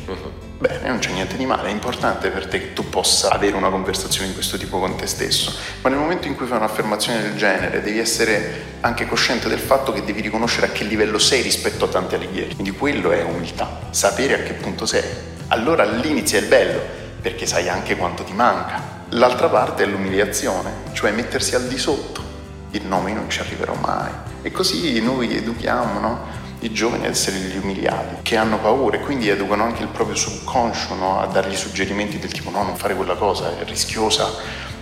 Bene, 0.67 0.89
non 0.89 0.99
c'è 0.99 1.11
niente 1.11 1.37
di 1.37 1.45
male, 1.45 1.69
è 1.69 1.71
importante 1.71 2.31
per 2.31 2.47
te 2.47 2.59
che 2.59 2.73
tu 2.73 2.89
possa 2.89 3.29
avere 3.29 3.55
una 3.55 3.69
conversazione 3.69 4.29
di 4.29 4.33
questo 4.33 4.57
tipo 4.57 4.79
con 4.79 4.97
te 4.97 5.07
stesso, 5.07 5.55
ma 5.83 5.91
nel 5.91 5.99
momento 5.99 6.27
in 6.27 6.37
cui 6.37 6.47
fai 6.47 6.57
un'affermazione 6.57 7.21
del 7.21 7.37
genere 7.37 7.83
devi 7.83 7.99
essere 7.99 8.79
anche 8.81 9.07
cosciente 9.07 9.51
del 9.51 9.59
fatto 9.59 9.93
che 9.93 10.03
devi 10.05 10.23
riconoscere 10.23 10.69
a 10.69 10.71
che 10.71 10.85
livello 10.85 11.19
sei 11.19 11.43
rispetto 11.43 11.85
a 11.85 11.89
Dante 11.89 12.15
Alighieri. 12.15 12.55
Quindi 12.55 12.71
quello 12.71 13.13
è 13.13 13.23
umiltà, 13.23 13.81
sapere 13.91 14.41
a 14.41 14.43
che 14.43 14.55
punto 14.55 14.87
sei. 14.87 15.05
Allora 15.49 15.85
lì 15.85 16.09
inizia 16.09 16.39
il 16.39 16.47
bello, 16.47 16.81
perché 17.21 17.45
sai 17.45 17.69
anche 17.69 17.95
quanto 17.97 18.23
ti 18.23 18.33
manca. 18.33 19.03
L'altra 19.11 19.51
parte 19.51 19.83
è 19.83 19.87
l'umiliazione, 19.87 20.71
cioè 20.95 21.11
mettersi 21.11 21.55
al 21.55 21.67
di 21.67 21.77
sotto. 21.77 22.23
Il 22.71 22.87
nome 22.87 23.13
non 23.13 23.29
ci 23.29 23.41
arriverò 23.41 23.75
mai. 23.75 24.11
E 24.41 24.51
così 24.51 24.99
noi 25.03 25.37
educhiamo, 25.37 26.01
no? 26.01 26.27
I 26.67 26.73
giovani 26.73 27.05
ad 27.05 27.13
essere 27.13 27.37
gli 27.37 27.57
umiliati, 27.57 28.23
che 28.23 28.37
hanno 28.37 28.59
paura 28.59 28.97
e 28.97 29.01
quindi 29.01 29.29
educano 29.29 29.65
anche 29.65 29.83
il 29.83 29.89
proprio 29.89 30.17
subconscio 30.17 30.95
no? 30.95 31.21
a 31.21 31.27
dargli 31.27 31.57
suggerimenti 31.57 32.19
del 32.19 32.33
tipo 32.33 32.51
no, 32.51 32.63
non 32.63 32.77
fare 32.77 32.95
quella 32.95 33.17
cosa, 33.17 33.59
è 33.59 33.65
rischiosa 33.65 34.33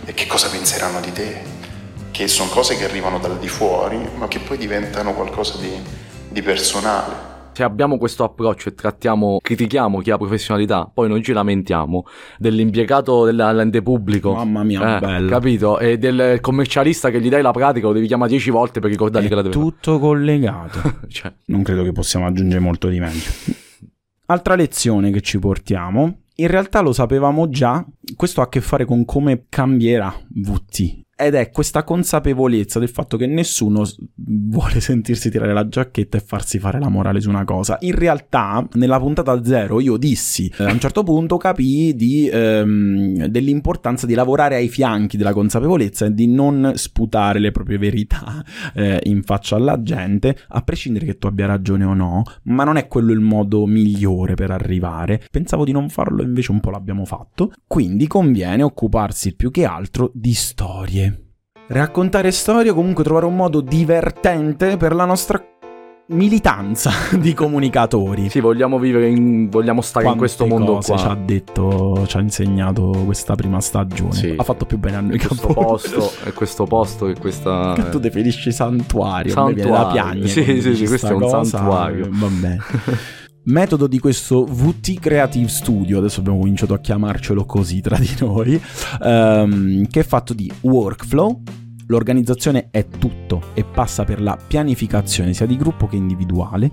e 0.05 0.15
che 0.15 0.27
cosa 0.27 0.49
penseranno 0.49 1.01
di 1.01 1.13
te, 1.13 1.43
che 2.13 2.29
sono 2.29 2.51
cose 2.51 2.77
che 2.77 2.85
arrivano 2.85 3.19
dal 3.19 3.39
di 3.39 3.49
fuori 3.49 3.99
ma 4.17 4.29
che 4.29 4.39
poi 4.39 4.59
diventano 4.59 5.13
qualcosa 5.13 5.57
di, 5.59 5.73
di 6.29 6.43
personale. 6.43 7.32
Se 7.53 7.63
abbiamo 7.63 7.99
questo 7.99 8.25
approccio 8.25 8.71
e 8.71 8.75
trattiamo, 8.75 9.39
critichiamo 9.43 10.01
chi 10.01 10.11
ha 10.11 10.17
professionalità, 10.17 10.91
poi 10.93 11.09
non 11.09 11.23
ci 11.23 11.33
lamentiamo 11.33 12.07
dell'impiegato 12.39 13.25
dell'ente 13.25 13.83
pubblico. 13.83 14.33
Mamma 14.33 14.63
mia, 14.63 14.97
eh, 14.97 15.01
bello. 15.01 15.29
Capito? 15.29 15.79
E 15.79 15.99
del 15.99 16.41
commercialista 16.41 17.11
che 17.11 17.21
gli 17.21 17.29
dai 17.29 17.43
la 17.43 17.51
pratica, 17.51 17.87
lo 17.87 17.93
devi 17.93 18.07
chiamare 18.07 18.31
dieci 18.31 18.51
volte 18.51 18.81
per 18.81 18.91
ricordargli 18.91 19.29
che 19.29 19.35
la 19.35 19.43
deve 19.43 19.55
tutto 19.55 19.99
collegato. 19.99 21.01
Cioè, 21.13 21.33
non 21.47 21.63
credo 21.63 21.83
che 21.83 21.93
possiamo 21.93 22.27
aggiungere 22.27 22.61
molto 22.61 22.89
di 22.89 22.99
meglio. 22.99 23.21
Altra 24.27 24.55
lezione 24.55 25.11
che 25.11 25.21
ci 25.21 25.39
portiamo, 25.39 26.23
in 26.37 26.47
realtà 26.47 26.81
lo 26.81 26.93
sapevamo 26.93 27.51
già, 27.51 27.85
questo 28.17 28.41
ha 28.41 28.45
a 28.45 28.49
che 28.49 28.61
fare 28.61 28.87
con 28.87 29.05
come 29.05 29.45
cambierà 29.49 30.15
VT. 30.29 31.02
Ed 31.23 31.35
è 31.35 31.51
questa 31.51 31.85
consapevolezza 31.85 32.79
del 32.79 32.89
fatto 32.89 33.17
che 33.17 33.27
nessuno 33.27 33.85
vuole 34.17 34.81
sentirsi 34.81 35.31
tirare 35.31 35.53
la 35.53 35.69
giacchetta 35.69 36.17
e 36.17 36.21
farsi 36.21 36.59
fare 36.59 36.81
la 36.81 36.89
morale 36.89 37.21
su 37.21 37.29
una 37.29 37.45
cosa. 37.45 37.79
In 37.81 37.95
realtà, 37.95 38.67
nella 38.75 38.99
puntata 38.99 39.43
zero, 39.45 39.81
io 39.81 39.97
dissi, 39.97 40.53
eh, 40.59 40.65
a 40.65 40.73
un 40.73 40.81
certo 40.81 41.03
punto 41.03 41.37
capii 41.37 41.95
di, 41.95 42.29
ehm, 42.29 43.27
dell'importanza 43.27 44.07
di 44.07 44.15
lavorare 44.15 44.57
ai 44.57 44.69
fianchi 44.69 45.17
della 45.17 45.33
consapevolezza 45.33 46.07
e 46.07 46.13
di 46.13 46.27
non 46.27 46.73
sputare 46.75 47.39
le 47.39 47.53
proprie 47.53 47.79
verità 47.79 48.45
eh, 48.75 49.01
in 49.05 49.23
faccia 49.23 49.57
alla 49.57 49.81
gente, 49.83 50.37
a 50.49 50.61
prescindere 50.63 51.07
che 51.07 51.19
tu 51.19 51.27
abbia 51.29 51.47
ragione 51.47 51.85
o 51.85 51.95
no, 51.95 52.23
ma 52.45 52.65
non 52.65 52.77
è 52.77 52.89
quello 52.89 53.13
il 53.13 53.21
modo 53.21 53.65
migliore 53.67 54.35
per 54.35 54.51
arrivare. 54.51 55.23
Pensavo 55.31 55.65
di 55.65 55.73
non 55.73 55.89
farlo, 55.89 56.23
invece 56.23 56.51
un 56.51 56.61
po' 56.61 56.71
l'abbiamo 56.71 57.05
fatto. 57.05 57.53
Quindi 57.67 58.07
conviene 58.07 58.63
occuparsi 58.63 59.35
più 59.35 59.51
che 59.51 59.65
altro 59.65 60.11
di 60.15 60.35
storie. 60.35 61.12
Raccontare 61.73 62.31
storie 62.33 62.71
o 62.71 62.75
comunque 62.75 63.03
trovare 63.03 63.25
un 63.25 63.35
modo 63.35 63.63
divertente 63.63 64.77
per 64.77 64.95
la 64.95 65.07
nostra 65.07 65.43
militanza 66.09 66.91
di 67.19 67.33
comunicatori. 67.33 68.29
sì, 68.29 68.41
vogliamo 68.41 68.79
vivere 68.79 69.09
in. 69.09 69.49
vogliamo 69.49 69.81
stare 69.81 70.05
in 70.05 70.17
Quante 70.17 70.35
questo 70.35 70.47
mondo 70.47 70.75
cose 70.75 70.99
ci 70.99 71.05
ha 71.05 71.15
qua. 71.15 71.25
detto, 71.25 72.07
ci 72.07 72.17
ha 72.19 72.21
insegnato 72.21 72.91
questa 73.07 73.35
prima 73.37 73.59
stagione. 73.61 74.13
Sì. 74.13 74.35
Ha 74.37 74.43
fatto 74.43 74.67
più 74.67 74.77
bene 74.79 74.97
a 74.97 75.01
noi 75.01 75.17
che 75.17 75.25
a 75.25 75.29
Questo 75.29 75.47
posto 75.55 76.11
e 76.25 76.33
questo 76.35 76.65
posto 76.65 77.09
e 77.09 77.15
questa. 77.19 77.73
Che 77.83 77.89
tu 77.89 77.99
definisci 77.99 78.53
santuario, 78.53 79.33
viene 79.33 79.55
da 79.55 79.63
Santuario. 79.63 79.93
piangere. 79.93 80.29
Sì, 80.29 80.61
sì, 80.61 80.77
sì, 80.77 80.87
questo 80.87 81.07
è 81.07 81.13
un 81.13 81.21
cosa, 81.21 81.45
santuario. 81.45 82.09
Vabbè. 82.11 82.57
Metodo 83.45 83.87
di 83.89 83.99
questo 83.99 84.45
VT 84.45 85.01
Creative 85.01 85.49
Studio, 85.49 85.99
adesso 85.99 86.21
abbiamo 86.21 86.39
cominciato 86.39 86.75
a 86.75 86.79
chiamarcelo 86.79 87.45
così 87.45 87.81
tra 87.81 87.97
di 87.99 88.15
noi, 88.21 88.61
ehm, 89.03 89.87
che 89.89 90.01
è 90.01 90.05
fatto 90.05 90.35
di 90.35 90.53
workflow. 90.61 91.41
L'organizzazione 91.93 92.69
è 92.71 92.89
tutto 92.89 93.49
e 93.53 93.65
passa 93.65 94.05
per 94.05 94.23
la 94.23 94.39
pianificazione 94.39 95.35
sia 95.35 95.45
di 95.45 95.59
gruppo 95.59 95.87
che 95.87 95.97
individuale, 95.97 96.73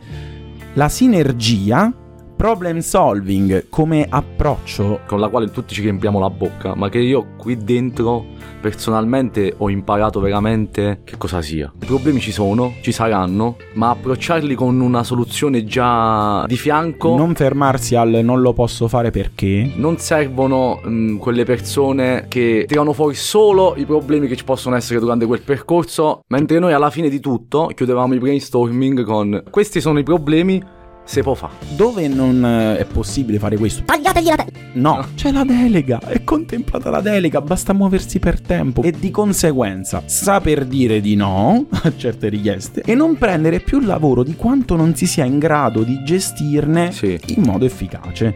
la 0.76 0.88
sinergia, 0.88 1.94
problem 2.40 2.80
solving 2.80 3.66
come 3.68 4.08
approccio 4.10 5.02
con 5.06 5.20
la 5.20 5.28
quale 5.28 5.52
tutti 5.52 5.74
ci 5.74 5.82
riempiamo 5.82 6.20
la 6.20 6.30
bocca, 6.30 6.74
ma 6.74 6.88
che 6.88 7.00
io 7.00 7.36
qui 7.36 7.58
dentro 7.58 8.28
personalmente 8.62 9.56
ho 9.58 9.70
imparato 9.70 10.22
veramente 10.22 11.02
che 11.04 11.18
cosa 11.18 11.42
sia. 11.42 11.70
I 11.82 11.86
problemi 11.86 12.22
ci 12.22 12.32
sono, 12.32 12.76
ci 12.80 12.94
saranno, 12.94 13.58
ma 13.74 13.90
approcciarli 13.90 14.56
con 14.56 14.80
una 14.80 15.04
soluzione 15.04 15.66
già 15.66 16.46
di 16.48 16.56
fianco 16.56 17.18
non 17.18 17.36
fermarsi 17.36 17.96
al 17.96 18.22
non 18.24 18.40
lo 18.40 18.54
posso 18.54 18.88
fare 18.88 19.12
perché 19.12 19.74
non 19.76 19.98
servono 19.98 20.80
mh, 20.82 21.18
quelle 21.18 21.44
persone 21.44 22.28
che 22.30 22.64
tirano 22.66 22.94
fuori 22.94 23.16
solo 23.16 23.74
i 23.76 23.84
problemi 23.84 24.28
che 24.28 24.38
ci 24.38 24.46
possono 24.46 24.78
essere 24.78 25.02
durante 25.02 25.26
quel 25.26 25.42
percorso, 25.42 26.24
mentre 26.28 26.60
noi 26.60 26.72
alla 26.72 26.90
fine 26.90 27.10
di 27.10 27.20
tutto 27.20 27.70
chiudevamo 27.76 28.14
i 28.14 28.18
brainstorming 28.18 29.04
con 29.04 29.44
questi 29.50 29.82
sono 29.82 30.00
i 30.00 30.04
problemi, 30.04 30.78
se 31.10 31.24
può 31.24 31.34
fare. 31.34 31.54
Dove 31.76 32.08
non 32.08 32.46
eh, 32.46 32.78
è 32.78 32.86
possibile 32.86 33.40
fare 33.40 33.58
questo? 33.58 33.82
Tagliategli 33.84 34.28
la 34.28 34.36
delega! 34.36 34.60
No, 34.74 35.08
c'è 35.16 35.32
la 35.32 35.44
delega, 35.44 36.00
è 36.06 36.24
contemplata 36.24 36.92
la 36.92 37.02
delega, 37.02 37.42
basta 37.42 37.74
muoversi 37.74 38.20
per 38.20 38.40
tempo 38.40 38.84
e 38.84 38.92
di 38.92 39.10
conseguenza 39.10 40.04
saper 40.06 40.66
dire 40.66 41.02
di 41.02 41.16
no 41.16 41.66
a 41.82 41.92
certe 41.98 42.30
richieste 42.30 42.84
e 42.86 42.94
non 42.94 43.18
prendere 43.18 43.60
più 43.60 43.80
lavoro 43.80 44.22
di 44.22 44.36
quanto 44.36 44.76
non 44.76 44.94
si 44.94 45.08
sia 45.08 45.26
in 45.26 45.40
grado 45.40 45.82
di 45.82 46.04
gestirne 46.04 46.92
Sì. 46.92 47.20
in 47.30 47.42
modo 47.42 47.66
efficace. 47.66 48.36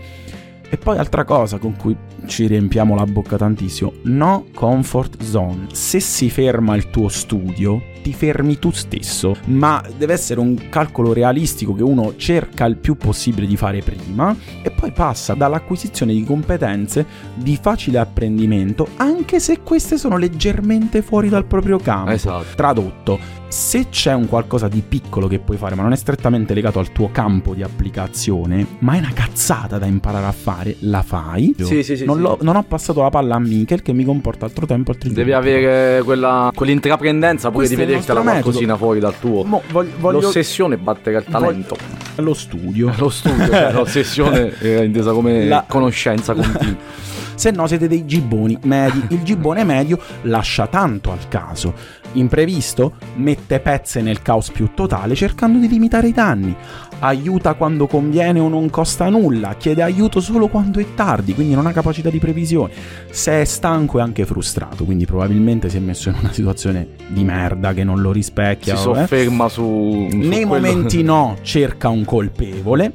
E 0.74 0.78
poi 0.78 0.98
altra 0.98 1.24
cosa 1.24 1.60
con 1.60 1.76
cui 1.76 1.96
ci 2.26 2.48
riempiamo 2.48 2.96
la 2.96 3.06
bocca 3.06 3.38
tantissimo, 3.38 3.94
no 4.06 4.46
comfort 4.56 5.22
zone. 5.22 5.68
Se 5.72 6.00
si 6.00 6.32
ferma 6.32 6.76
il 6.76 6.90
tuo 6.90 7.10
studio, 7.10 7.80
ti 8.02 8.12
fermi 8.12 8.58
tu 8.58 8.72
stesso, 8.72 9.36
ma 9.46 9.84
deve 9.96 10.14
essere 10.14 10.40
un 10.40 10.70
calcolo 10.70 11.14
realistico 11.14 11.76
che 11.76 11.84
uno 11.84 12.16
cerca 12.16 12.66
il 12.66 12.78
più 12.78 12.96
possibile 12.96 13.46
di 13.46 13.56
fare 13.56 13.82
prima 13.82 14.36
e 14.64 14.72
poi 14.72 14.92
passa 14.92 15.36
dall'acquisizione 15.36 16.12
di 16.12 16.24
competenze 16.24 17.06
di 17.36 17.56
facile 17.62 18.00
apprendimento, 18.00 18.88
anche 18.98 19.40
se 19.40 19.60
queste 19.60 20.00
sono 20.00 20.18
leggermente 20.18 21.04
fuori 21.04 21.30
dal 21.30 21.46
proprio 21.46 21.78
campo. 21.78 22.10
Esatto. 22.10 22.56
Tradotto, 22.56 23.20
se 23.54 23.90
c'è 23.90 24.14
un 24.14 24.28
qualcosa 24.28 24.68
di 24.68 24.82
piccolo 24.82 25.28
che 25.28 25.38
puoi 25.38 25.58
fare, 25.58 25.76
ma 25.76 25.84
non 25.84 25.92
è 25.92 25.96
strettamente 25.96 26.56
legato 26.56 26.80
al 26.80 26.92
tuo 26.92 27.12
campo 27.12 27.54
di 27.54 27.62
applicazione, 27.62 28.66
ma 28.80 28.96
è 28.96 28.98
una 28.98 29.12
cazzata 29.14 29.78
da 29.78 29.86
imparare 29.86 30.26
a 30.26 30.32
fare, 30.32 30.76
la 30.80 31.04
fai. 31.04 31.54
Sì, 31.60 31.84
sì, 31.84 31.96
sì, 31.96 32.04
non, 32.06 32.16
sì. 32.16 32.22
l'ho- 32.24 32.40
non 32.42 32.56
ho 32.56 32.64
passato 32.64 33.04
la 33.04 33.10
palla 33.12 33.36
a 33.36 33.40
Michael 33.40 33.84
che 33.84 33.94
mi 33.94 34.04
comporta 34.06 34.46
altro 34.46 34.66
tempo, 34.66 34.90
altri 34.90 35.10
Devi 35.14 35.30
tempi. 35.30 35.48
avere 35.50 36.02
quella, 36.02 36.52
quell'intraprendenza 36.56 37.52
pure 37.52 37.68
Questo 37.68 37.84
di 37.86 37.92
vedertela 37.92 38.22
qualcosina 38.22 38.76
fuori 38.76 39.00
dal 39.00 39.20
tuo. 39.20 39.44
Mo 39.44 39.62
voglio, 39.72 39.92
voglio 40.00 40.22
L'ossessione 40.22 40.78
battere 40.78 41.18
il 41.18 41.26
talento. 41.30 41.78
lo 42.16 42.34
studio. 42.34 42.92
Lo 42.98 43.10
studio, 43.10 43.46
cioè, 43.48 43.72
l'ossessione 43.74 44.58
è 44.58 44.82
intesa 44.82 45.12
come 45.12 45.46
La- 45.46 45.64
conoscenza 45.68 46.34
continua. 46.34 46.78
Se 47.36 47.52
no 47.52 47.68
siete 47.68 47.88
dei 47.88 48.06
gibboni 48.06 48.58
medi. 48.64 49.06
Il 49.10 49.24
gibbone 49.24 49.64
medio 49.64 50.00
lascia 50.24 50.68
tanto 50.68 51.12
al 51.12 51.28
caso. 51.28 51.74
Imprevisto 52.14 52.94
mette 53.16 53.60
pezze 53.60 54.02
nel 54.02 54.22
caos 54.22 54.52
più 54.52 54.72
totale 54.74 55.16
cercando 55.16 55.58
di 55.60 55.68
limitare 55.68 56.08
i 56.08 56.12
danni. 56.12 56.56
Aiuta 57.00 57.56
quando 57.56 57.88
conviene 57.88 58.40
o 58.40 58.48
non 58.48 58.70
costa 58.70 59.10
nulla, 59.10 59.56
chiede 59.56 59.82
aiuto 59.82 60.22
solo 60.22 60.48
quando 60.48 60.80
è 60.80 60.94
tardi, 60.94 61.34
quindi 61.34 61.54
non 61.54 61.66
ha 61.66 61.74
capacità 61.74 62.10
di 62.10 62.20
previsione. 62.20 62.72
Se 63.10 63.42
è 63.42 63.46
stanco 63.46 64.00
è 64.00 64.02
anche 64.02 64.26
frustrato, 64.26 64.86
quindi 64.86 65.06
probabilmente 65.06 65.70
si 65.70 65.78
è 65.78 65.80
messo 65.82 66.10
in 66.10 66.16
una 66.20 66.32
situazione 66.32 66.90
di 67.08 67.24
merda 67.24 67.74
che 67.74 67.84
non 67.84 68.00
lo 68.00 68.12
rispecchia. 68.12 68.76
Si 68.76 68.90
eh. 68.90 68.94
sofferma 68.94 69.50
su. 69.50 70.08
su 70.10 70.18
Nei 70.18 70.46
quello- 70.46 70.68
momenti 70.68 71.04
no, 71.04 71.38
cerca 71.44 71.90
un 71.90 72.06
colpevole. 72.06 72.94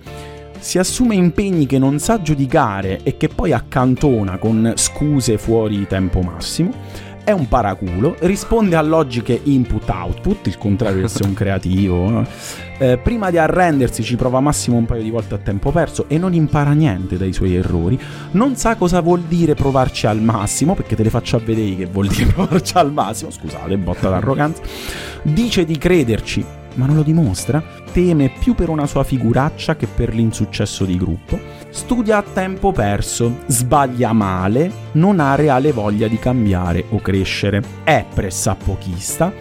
Si 0.61 0.79
assume 0.79 1.15
impegni 1.15 1.67
che 1.67 1.79
non 1.79 1.99
sa 1.99 2.21
giudicare 2.21 3.01
e 3.03 3.17
che 3.17 3.29
poi 3.29 3.53
accantona 3.53 4.39
con 4.39 4.73
scuse 4.77 5.39
fuori 5.39 5.87
tempo 5.87 6.21
massimo. 6.21 6.73
È 7.23 7.31
un 7.31 7.47
paraculo, 7.47 8.17
risponde 8.21 8.75
a 8.75 8.81
logiche 8.81 9.39
input-output, 9.43 10.47
il 10.47 10.57
contrario 10.57 10.99
di 10.99 11.05
essere 11.05 11.29
un 11.29 11.35
creativo. 11.35 12.09
no? 12.09 12.27
Eh, 12.79 12.97
prima 12.97 13.31
di 13.31 13.39
arrendersi 13.39 14.03
ci 14.03 14.17
prova 14.17 14.41
massimo 14.41 14.79
un 14.79 14.87
paio 14.87 15.03
di 15.03 15.11
volte 15.11 15.35
a 15.35 15.39
tempo 15.39 15.71
perso 15.71 16.07
e 16.09 16.17
non 16.17 16.33
impara 16.33 16.73
niente 16.73 17.17
dai 17.19 17.33
suoi 17.33 17.55
errori. 17.55 17.99
Non 18.33 18.57
sa 18.57 18.77
cosa 18.77 19.01
vuol 19.01 19.21
dire 19.23 19.55
provarci 19.55 20.07
al 20.07 20.21
massimo, 20.21 20.75
perché 20.75 20.97
te 20.97 21.03
le 21.03 21.11
faccio 21.11 21.37
a 21.37 21.41
vedere 21.41 21.77
che 21.77 21.87
vuol 21.87 22.09
dire 22.09 22.27
provarci 22.33 22.77
al 22.77 22.93
massimo. 22.93 23.31
Scusate, 23.31 23.77
botta 23.77 24.09
d'arroganza. 24.09 24.63
Dice 25.23 25.65
di 25.65 25.77
crederci, 25.77 26.45
ma 26.79 26.87
non 26.87 26.97
lo 26.97 27.03
dimostra. 27.03 27.63
Teme 27.93 28.33
più 28.39 28.55
per 28.55 28.71
una 28.71 28.87
sua 28.87 29.05
figuraccia 29.05 29.77
che 29.77 29.87
per 29.87 30.15
l'insuccesso 30.15 30.85
di 30.85 30.97
gruppo. 30.97 31.39
Studia 31.71 32.17
a 32.17 32.23
tempo 32.23 32.73
perso, 32.73 33.41
sbaglia 33.47 34.13
male, 34.13 34.71
non 34.93 35.21
ha 35.21 35.35
reale 35.35 35.73
voglia 35.73 36.09
di 36.09 36.19
cambiare 36.19 36.85
o 36.91 37.01
crescere. 37.01 37.63
È 37.85 38.05
pressappochista, 38.13 39.33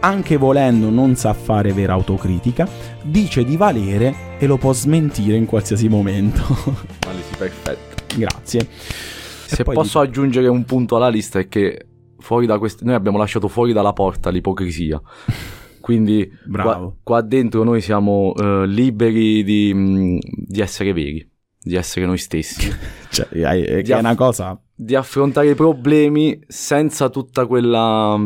anche 0.00 0.36
volendo 0.36 0.88
non 0.88 1.16
sa 1.16 1.34
fare 1.34 1.72
vera 1.72 1.92
autocritica, 1.92 2.66
dice 3.02 3.44
di 3.44 3.56
valere 3.56 4.36
e 4.38 4.46
lo 4.46 4.56
può 4.56 4.72
smentire 4.72 5.36
in 5.36 5.46
qualsiasi 5.46 5.88
momento. 5.88 6.42
Analisi 7.04 7.34
perfetta. 7.36 8.02
Grazie. 8.16 8.68
Se 8.70 9.62
posso 9.64 10.00
aggiungere 10.00 10.48
un 10.48 10.64
punto 10.64 10.96
alla 10.96 11.08
lista 11.08 11.38
è 11.38 11.48
che 11.48 11.86
fuori 12.18 12.46
da 12.46 12.58
queste... 12.58 12.84
noi 12.84 12.94
abbiamo 12.94 13.18
lasciato 13.18 13.48
fuori 13.48 13.72
dalla 13.72 13.92
porta 13.92 14.30
l'ipocrisia. 14.30 15.00
Quindi 15.84 16.26
Bravo. 16.46 16.70
Qua, 16.70 16.96
qua 17.02 17.20
dentro 17.20 17.62
noi 17.62 17.82
siamo 17.82 18.32
eh, 18.36 18.66
liberi 18.66 19.44
di, 19.44 19.74
mh, 19.74 20.18
di 20.46 20.60
essere 20.62 20.94
veri, 20.94 21.30
di 21.60 21.74
essere 21.74 22.06
noi 22.06 22.16
stessi, 22.16 22.72
Cioè, 23.12 23.28
è, 23.28 23.40
è- 23.66 23.82
Di 23.82 23.90
è 23.90 23.92
aff- 23.92 24.00
una 24.02 24.14
cosa. 24.14 24.58
di 24.74 24.94
affrontare 24.94 25.50
i 25.50 25.54
problemi 25.54 26.40
senza 26.46 27.10
tutta 27.10 27.44
quella... 27.44 28.18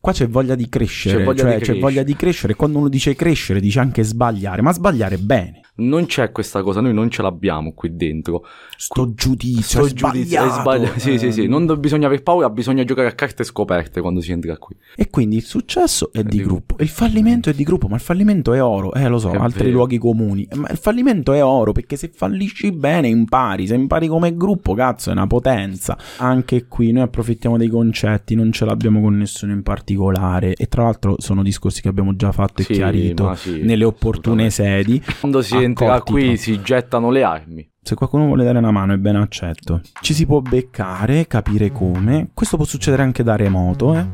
Qua 0.00 0.12
c'è 0.12 0.26
voglia 0.26 0.54
di 0.54 0.70
crescere, 0.70 1.18
C'è 1.18 1.24
voglia 1.24 1.36
cioè 1.42 1.46
di 1.46 1.50
c'è 1.50 1.56
crescere. 1.64 1.80
voglia 1.80 2.02
di 2.02 2.16
crescere. 2.16 2.54
Quando 2.54 2.78
uno 2.78 2.88
dice 2.88 3.14
crescere, 3.14 3.60
dice 3.60 3.78
anche 3.80 4.02
sbagliare, 4.02 4.62
ma 4.62 4.72
sbagliare 4.72 5.18
bene. 5.18 5.60
Non 5.78 6.06
c'è 6.06 6.32
questa 6.32 6.62
cosa, 6.62 6.80
noi 6.80 6.94
non 6.94 7.10
ce 7.10 7.20
l'abbiamo 7.22 7.72
qui 7.74 7.94
dentro. 7.96 8.44
Sto 8.76 9.12
giudizio, 9.14 9.84
è 9.84 9.88
Sto 9.88 9.94
giudizio 9.94 10.38
è 10.38 10.48
sbagliato. 10.48 10.60
sbagliato. 10.60 10.98
Sì, 11.00 11.18
sì, 11.18 11.32
sì. 11.32 11.42
Eh, 11.44 11.48
Non 11.48 11.66
do- 11.66 11.76
bisogna 11.76 12.06
aver 12.06 12.22
paura, 12.22 12.48
bisogna 12.50 12.84
giocare 12.84 13.08
a 13.08 13.12
carte 13.12 13.44
scoperte 13.44 14.00
quando 14.00 14.20
si 14.20 14.32
entra 14.32 14.56
qui. 14.58 14.74
E 14.96 15.10
quindi 15.10 15.36
il 15.36 15.42
successo 15.44 16.10
è 16.12 16.22
di 16.22 16.36
di 16.36 16.42
gruppo, 16.42 16.76
il 16.80 16.88
fallimento 16.88 17.48
è 17.50 17.54
di 17.54 17.62
gruppo, 17.62 17.88
ma 17.88 17.94
il 17.96 18.00
fallimento 18.00 18.52
è 18.52 18.62
oro, 18.62 18.92
eh 18.94 19.08
lo 19.08 19.18
so, 19.18 19.30
È 19.32 19.36
altri 19.36 19.64
vero. 19.64 19.76
luoghi 19.76 19.96
comuni, 19.98 20.46
ma 20.54 20.68
il 20.70 20.76
fallimento 20.78 21.32
è 21.32 21.42
oro 21.44 21.72
perché 21.72 21.96
se 21.96 22.10
fallisci 22.14 22.72
bene 22.72 23.08
impari, 23.08 23.66
se 23.66 23.74
impari 23.74 24.06
come 24.06 24.34
gruppo, 24.36 24.74
cazzo, 24.74 25.10
è 25.10 25.12
una 25.12 25.26
potenza. 25.26 25.96
Anche 26.18 26.66
qui 26.68 26.92
noi 26.92 27.02
approfittiamo 27.04 27.56
dei 27.56 27.68
concetti, 27.68 28.34
non 28.34 28.50
ce 28.52 28.64
l'abbiamo 28.64 29.00
con 29.00 29.16
nessuno 29.16 29.52
in 29.52 29.62
particolare 29.62 30.54
e 30.54 30.66
tra 30.66 30.82
l'altro 30.84 31.16
sono 31.18 31.42
discorsi 31.42 31.80
che 31.80 31.88
abbiamo 31.88 32.14
già 32.16 32.32
fatto 32.32 32.60
e 32.62 32.64
Sì, 32.64 32.72
chiarito 32.74 33.34
sì, 33.34 33.60
nelle 33.62 33.84
opportune 33.84 34.50
sedi. 34.50 35.02
Quando 35.20 35.40
si 35.42 35.54
Accorti, 35.66 35.84
entra 35.84 36.00
qui 36.00 36.22
proprio. 36.24 36.36
si 36.36 36.62
gettano 36.62 37.10
le 37.10 37.22
armi. 37.22 37.70
Se 37.82 37.94
qualcuno 37.94 38.26
vuole 38.26 38.44
dare 38.44 38.58
una 38.58 38.72
mano 38.72 38.94
è 38.94 38.96
ben 38.96 39.16
accetto. 39.16 39.80
Ci 40.00 40.12
si 40.12 40.26
può 40.26 40.40
beccare, 40.40 41.26
capire 41.26 41.70
come. 41.70 42.30
Questo 42.34 42.56
può 42.56 42.66
succedere 42.66 43.02
anche 43.02 43.22
da 43.22 43.36
remoto, 43.36 43.94
eh. 43.94 44.06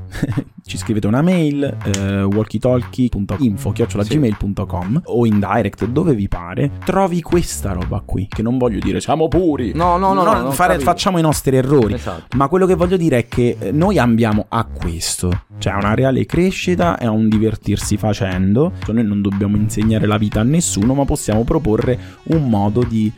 Ci 0.65 0.79
scrivete 0.79 1.09
una 1.09 1.23
mail, 1.23 1.65
eh, 1.65 2.23
walkietalkie.info-gmail.com 2.23 5.03
o 5.07 5.27
in 5.27 5.39
direct, 5.39 5.87
dove 5.87 6.15
vi 6.15 6.29
pare. 6.29 6.71
Trovi 6.85 7.21
questa 7.21 7.73
roba 7.73 8.01
qui, 8.05 8.29
che 8.29 8.43
non 8.43 8.59
voglio 8.59 8.79
dire 8.79 9.01
siamo 9.01 9.27
puri. 9.29 9.73
No, 9.75 9.97
no, 9.99 10.13
no, 10.13 10.23
no, 10.23 10.41
non 10.41 10.53
fare- 10.53 10.79
facciamo 10.79 11.19
i 11.19 11.23
nostri 11.23 11.57
errori. 11.57 11.95
Esatto. 11.95 12.37
Ma 12.37 12.47
quello 12.49 12.67
che 12.67 12.75
voglio 12.75 12.97
dire 12.97 13.19
è 13.19 13.27
che 13.27 13.57
eh, 13.59 13.73
noi 13.73 13.99
ambiamo 13.99 14.47
a 14.49 14.65
questo, 14.65 15.47
cioè 15.59 15.73
a 15.73 15.79
una 15.79 15.95
reale 15.95 16.25
crescita 16.27 16.97
e 16.97 17.07
a 17.07 17.11
un 17.11 17.29
divertirsi 17.29 17.97
facendo. 17.97 18.71
Cioè, 18.85 18.95
noi 18.95 19.05
non 19.05 19.21
dobbiamo 19.21 19.57
insegnare 19.57 20.07
la 20.07 20.17
vita 20.17 20.39
a 20.41 20.45
nessuno, 20.45 20.95
ma 20.95 21.05
possiamo 21.05 21.43
proporre 21.43 21.99
un 22.25 22.49
modo 22.49 22.85
di 22.85 23.13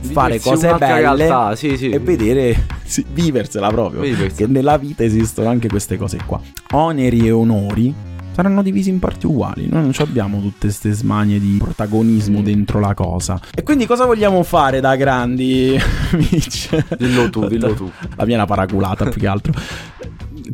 fare 0.00 0.40
cose 0.40 0.74
belle 0.74 1.00
realtà, 1.00 1.54
sì, 1.54 1.76
sì. 1.76 1.90
e 1.90 1.98
vedere, 1.98 2.66
sì, 2.84 3.04
viversela 3.12 3.68
proprio. 3.68 4.00
Viversi. 4.00 4.36
Che 4.36 4.46
nella 4.46 4.76
vita 4.76 5.04
esistono 5.04 5.48
anche 5.48 5.68
queste 5.68 5.96
cose 5.96 6.18
qua. 6.24 6.40
Oneri 6.72 7.26
e 7.26 7.30
onori 7.30 7.94
saranno 8.32 8.62
divisi 8.62 8.88
in 8.88 8.98
parti 8.98 9.26
uguali. 9.26 9.68
Noi 9.68 9.82
non 9.82 9.92
ci 9.92 10.02
abbiamo 10.02 10.40
tutte 10.40 10.60
queste 10.60 10.92
smanie 10.92 11.38
di 11.38 11.56
protagonismo 11.58 12.40
dentro 12.42 12.80
la 12.80 12.94
cosa. 12.94 13.38
E 13.54 13.62
quindi 13.62 13.86
cosa 13.86 14.06
vogliamo 14.06 14.42
fare 14.42 14.80
da 14.80 14.96
grandi, 14.96 15.78
Mitch? 16.16 16.96
Dillo 16.96 17.28
tu, 17.30 17.46
dillo 17.46 17.74
tu. 17.74 17.90
La 18.16 18.24
mia 18.24 18.34
è 18.34 18.38
una 18.38 18.46
paraculata 18.46 19.08
più 19.08 19.20
che 19.20 19.26
altro. 19.26 19.52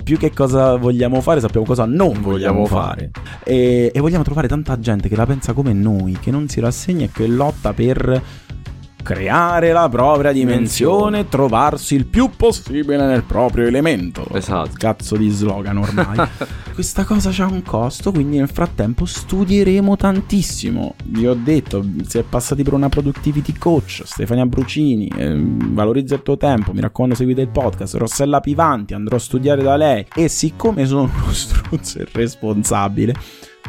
Più 0.02 0.18
che 0.18 0.32
cosa 0.32 0.76
vogliamo 0.76 1.20
fare, 1.20 1.40
sappiamo 1.40 1.64
cosa 1.64 1.84
non 1.84 2.20
vogliamo, 2.20 2.60
Vogliamo 2.60 2.66
fare. 2.66 3.10
E, 3.44 3.90
e 3.94 4.00
vogliamo 4.00 4.24
trovare 4.24 4.48
tanta 4.48 4.78
gente 4.78 5.08
che 5.08 5.16
la 5.16 5.26
pensa 5.26 5.52
come 5.52 5.72
noi, 5.72 6.18
che 6.20 6.30
non 6.30 6.48
si 6.48 6.60
rassegna 6.60 7.04
e 7.04 7.10
che 7.12 7.26
lotta 7.26 7.72
per 7.72 8.22
creare 9.06 9.70
la 9.70 9.88
propria 9.88 10.32
dimensione, 10.32 11.28
trovarsi 11.28 11.94
il 11.94 12.06
più 12.06 12.28
possibile 12.36 13.06
nel 13.06 13.22
proprio 13.22 13.64
elemento. 13.64 14.26
Esatto. 14.32 14.72
Cazzo 14.74 15.16
di 15.16 15.28
slogan 15.28 15.76
ormai. 15.76 16.26
Questa 16.74 17.04
cosa 17.04 17.30
c'ha 17.32 17.46
un 17.46 17.62
costo, 17.62 18.10
quindi 18.10 18.38
nel 18.38 18.48
frattempo 18.48 19.04
studieremo 19.04 19.94
tantissimo. 19.94 20.96
Vi 21.04 21.24
ho 21.24 21.34
detto, 21.34 21.84
si 22.04 22.18
è 22.18 22.24
passati 22.24 22.64
per 22.64 22.72
una 22.72 22.88
productivity 22.88 23.52
coach, 23.56 24.02
Stefania 24.04 24.44
Brucini, 24.44 25.08
ehm, 25.16 25.72
valorizza 25.72 26.16
il 26.16 26.22
tuo 26.22 26.36
tempo, 26.36 26.72
mi 26.72 26.80
raccomando 26.80 27.14
seguite 27.14 27.42
il 27.42 27.48
podcast, 27.48 27.94
Rossella 27.94 28.40
Pivanti, 28.40 28.92
andrò 28.92 29.14
a 29.14 29.20
studiare 29.20 29.62
da 29.62 29.76
lei 29.76 30.04
e 30.16 30.26
siccome 30.26 30.84
sono 30.84 31.02
uno 31.02 31.30
struzzo 31.32 32.00
irresponsabile, 32.00 33.14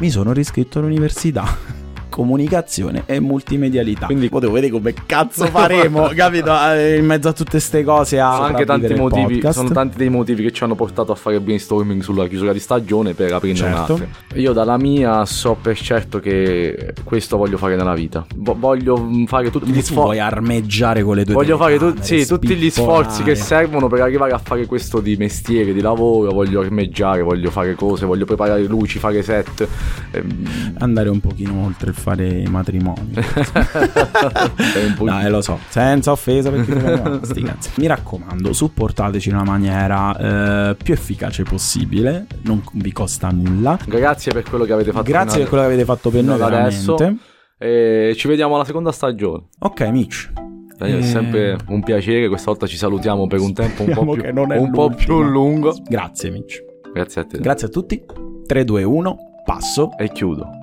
mi 0.00 0.10
sono 0.10 0.32
riscritto 0.32 0.80
all'università. 0.80 1.87
Comunicazione 2.18 3.04
e 3.06 3.20
multimedialità. 3.20 4.06
Quindi 4.06 4.28
potevo 4.28 4.52
vedere 4.54 4.72
come 4.72 4.92
cazzo 5.06 5.46
faremo, 5.52 6.10
capito? 6.16 6.50
Eh, 6.72 6.96
In 6.96 7.06
mezzo 7.06 7.28
a 7.28 7.32
tutte 7.32 7.52
queste 7.52 7.84
cose 7.84 8.18
a 8.18 8.32
Sono 8.32 8.42
anche 8.46 8.64
tanti 8.64 8.92
motivi, 8.94 9.34
podcast. 9.34 9.58
sono 9.58 9.68
tanti 9.70 9.98
dei 9.98 10.08
motivi 10.10 10.42
che 10.42 10.50
ci 10.50 10.64
hanno 10.64 10.74
portato 10.74 11.12
a 11.12 11.14
fare 11.14 11.38
brainstorming 11.40 12.02
sulla 12.02 12.26
chiusura 12.26 12.52
di 12.52 12.58
stagione 12.58 13.14
per 13.14 13.32
aprire 13.34 13.54
Certo. 13.54 13.94
un'altra. 13.94 14.06
Io 14.34 14.52
dalla 14.52 14.76
mia 14.78 15.24
so 15.26 15.56
per 15.62 15.78
certo 15.78 16.18
che 16.18 16.92
questo 17.04 17.36
voglio 17.36 17.56
fare 17.56 17.76
nella 17.76 17.94
vita. 17.94 18.26
Vo- 18.34 18.56
voglio 18.58 18.98
mm, 19.00 19.24
fare 19.26 19.52
tutti 19.52 19.66
gli 19.66 19.70
Quindi 19.70 19.86
tu 19.86 19.94
vuoi 19.94 20.16
sforzi. 20.16 20.34
armeggiare 20.34 21.02
con 21.04 21.14
le 21.14 21.24
tue 21.24 21.34
Voglio 21.34 21.56
fare 21.56 21.78
tu- 21.78 21.94
sì, 22.00 22.26
tutti 22.26 22.56
gli 22.56 22.68
sforzi 22.68 23.22
che 23.22 23.36
servono 23.36 23.86
per 23.86 24.00
arrivare 24.00 24.32
a 24.32 24.38
fare 24.38 24.66
questo 24.66 24.98
di 24.98 25.14
mestiere, 25.16 25.72
di 25.72 25.80
lavoro. 25.80 26.32
Voglio 26.32 26.62
armeggiare, 26.62 27.22
voglio 27.22 27.50
fare 27.52 27.76
cose, 27.76 28.06
voglio 28.06 28.24
preparare 28.24 28.64
luci, 28.64 28.98
fare 28.98 29.22
set. 29.22 29.68
Ehm, 30.10 30.74
andare 30.78 31.08
un 31.10 31.20
pochino 31.20 31.64
oltre 31.64 31.90
il 31.90 31.94
matrimonio. 31.94 32.06
Fare 32.08 32.42
un 34.86 34.94
po' 34.96 35.04
No, 35.04 35.20
eh, 35.20 35.28
lo 35.28 35.40
so, 35.40 35.58
senza 35.68 36.10
offesa 36.12 36.50
perché 36.50 37.20
sti 37.24 37.42
cazzi. 37.42 37.70
Mi 37.76 37.86
raccomando, 37.86 38.52
supportateci 38.52 39.28
in 39.28 39.34
una 39.34 39.44
maniera 39.44 40.70
eh, 40.70 40.76
più 40.82 40.94
efficace 40.94 41.42
possibile, 41.42 42.26
non 42.42 42.62
vi 42.72 42.92
costa 42.92 43.28
nulla. 43.30 43.78
Grazie 43.86 44.32
per 44.32 44.42
quello 44.44 44.64
che 44.64 44.72
avete 44.72 44.90
fatto. 44.92 45.04
Grazie 45.04 45.40
per 45.40 45.48
quello 45.48 45.62
che 45.64 45.68
avete 45.70 45.84
fatto 45.84 46.10
per 46.10 46.22
noi 46.24 46.40
ad 46.40 46.52
adesso. 46.52 46.96
E 47.60 48.12
ci 48.16 48.28
vediamo 48.28 48.54
alla 48.54 48.64
seconda 48.64 48.92
stagione. 48.92 49.48
Ok, 49.60 49.80
Mitch. 49.88 50.30
Dai, 50.76 50.92
È 50.92 50.96
Eh, 50.98 51.02
sempre 51.02 51.56
un 51.68 51.82
piacere. 51.82 52.28
Questa 52.28 52.50
volta 52.50 52.66
ci 52.68 52.76
salutiamo 52.76 53.26
per 53.26 53.40
un 53.40 53.52
tempo 53.52 53.82
un 53.82 53.90
po' 53.92 54.12
più, 54.12 54.22
che 54.22 54.30
non 54.30 54.52
è 54.52 54.58
un 54.58 54.70
po' 54.70 54.90
più 54.90 55.22
lungo. 55.22 55.74
Grazie 55.88 56.30
Mitch. 56.30 56.62
Grazie 56.92 57.22
a 57.22 57.24
te. 57.24 57.38
Grazie 57.40 57.66
a 57.66 57.70
tutti. 57.70 58.00
3 58.46 58.64
2 58.64 58.82
1 58.84 59.16
passo. 59.44 59.90
e 59.98 60.12
chiudo. 60.12 60.57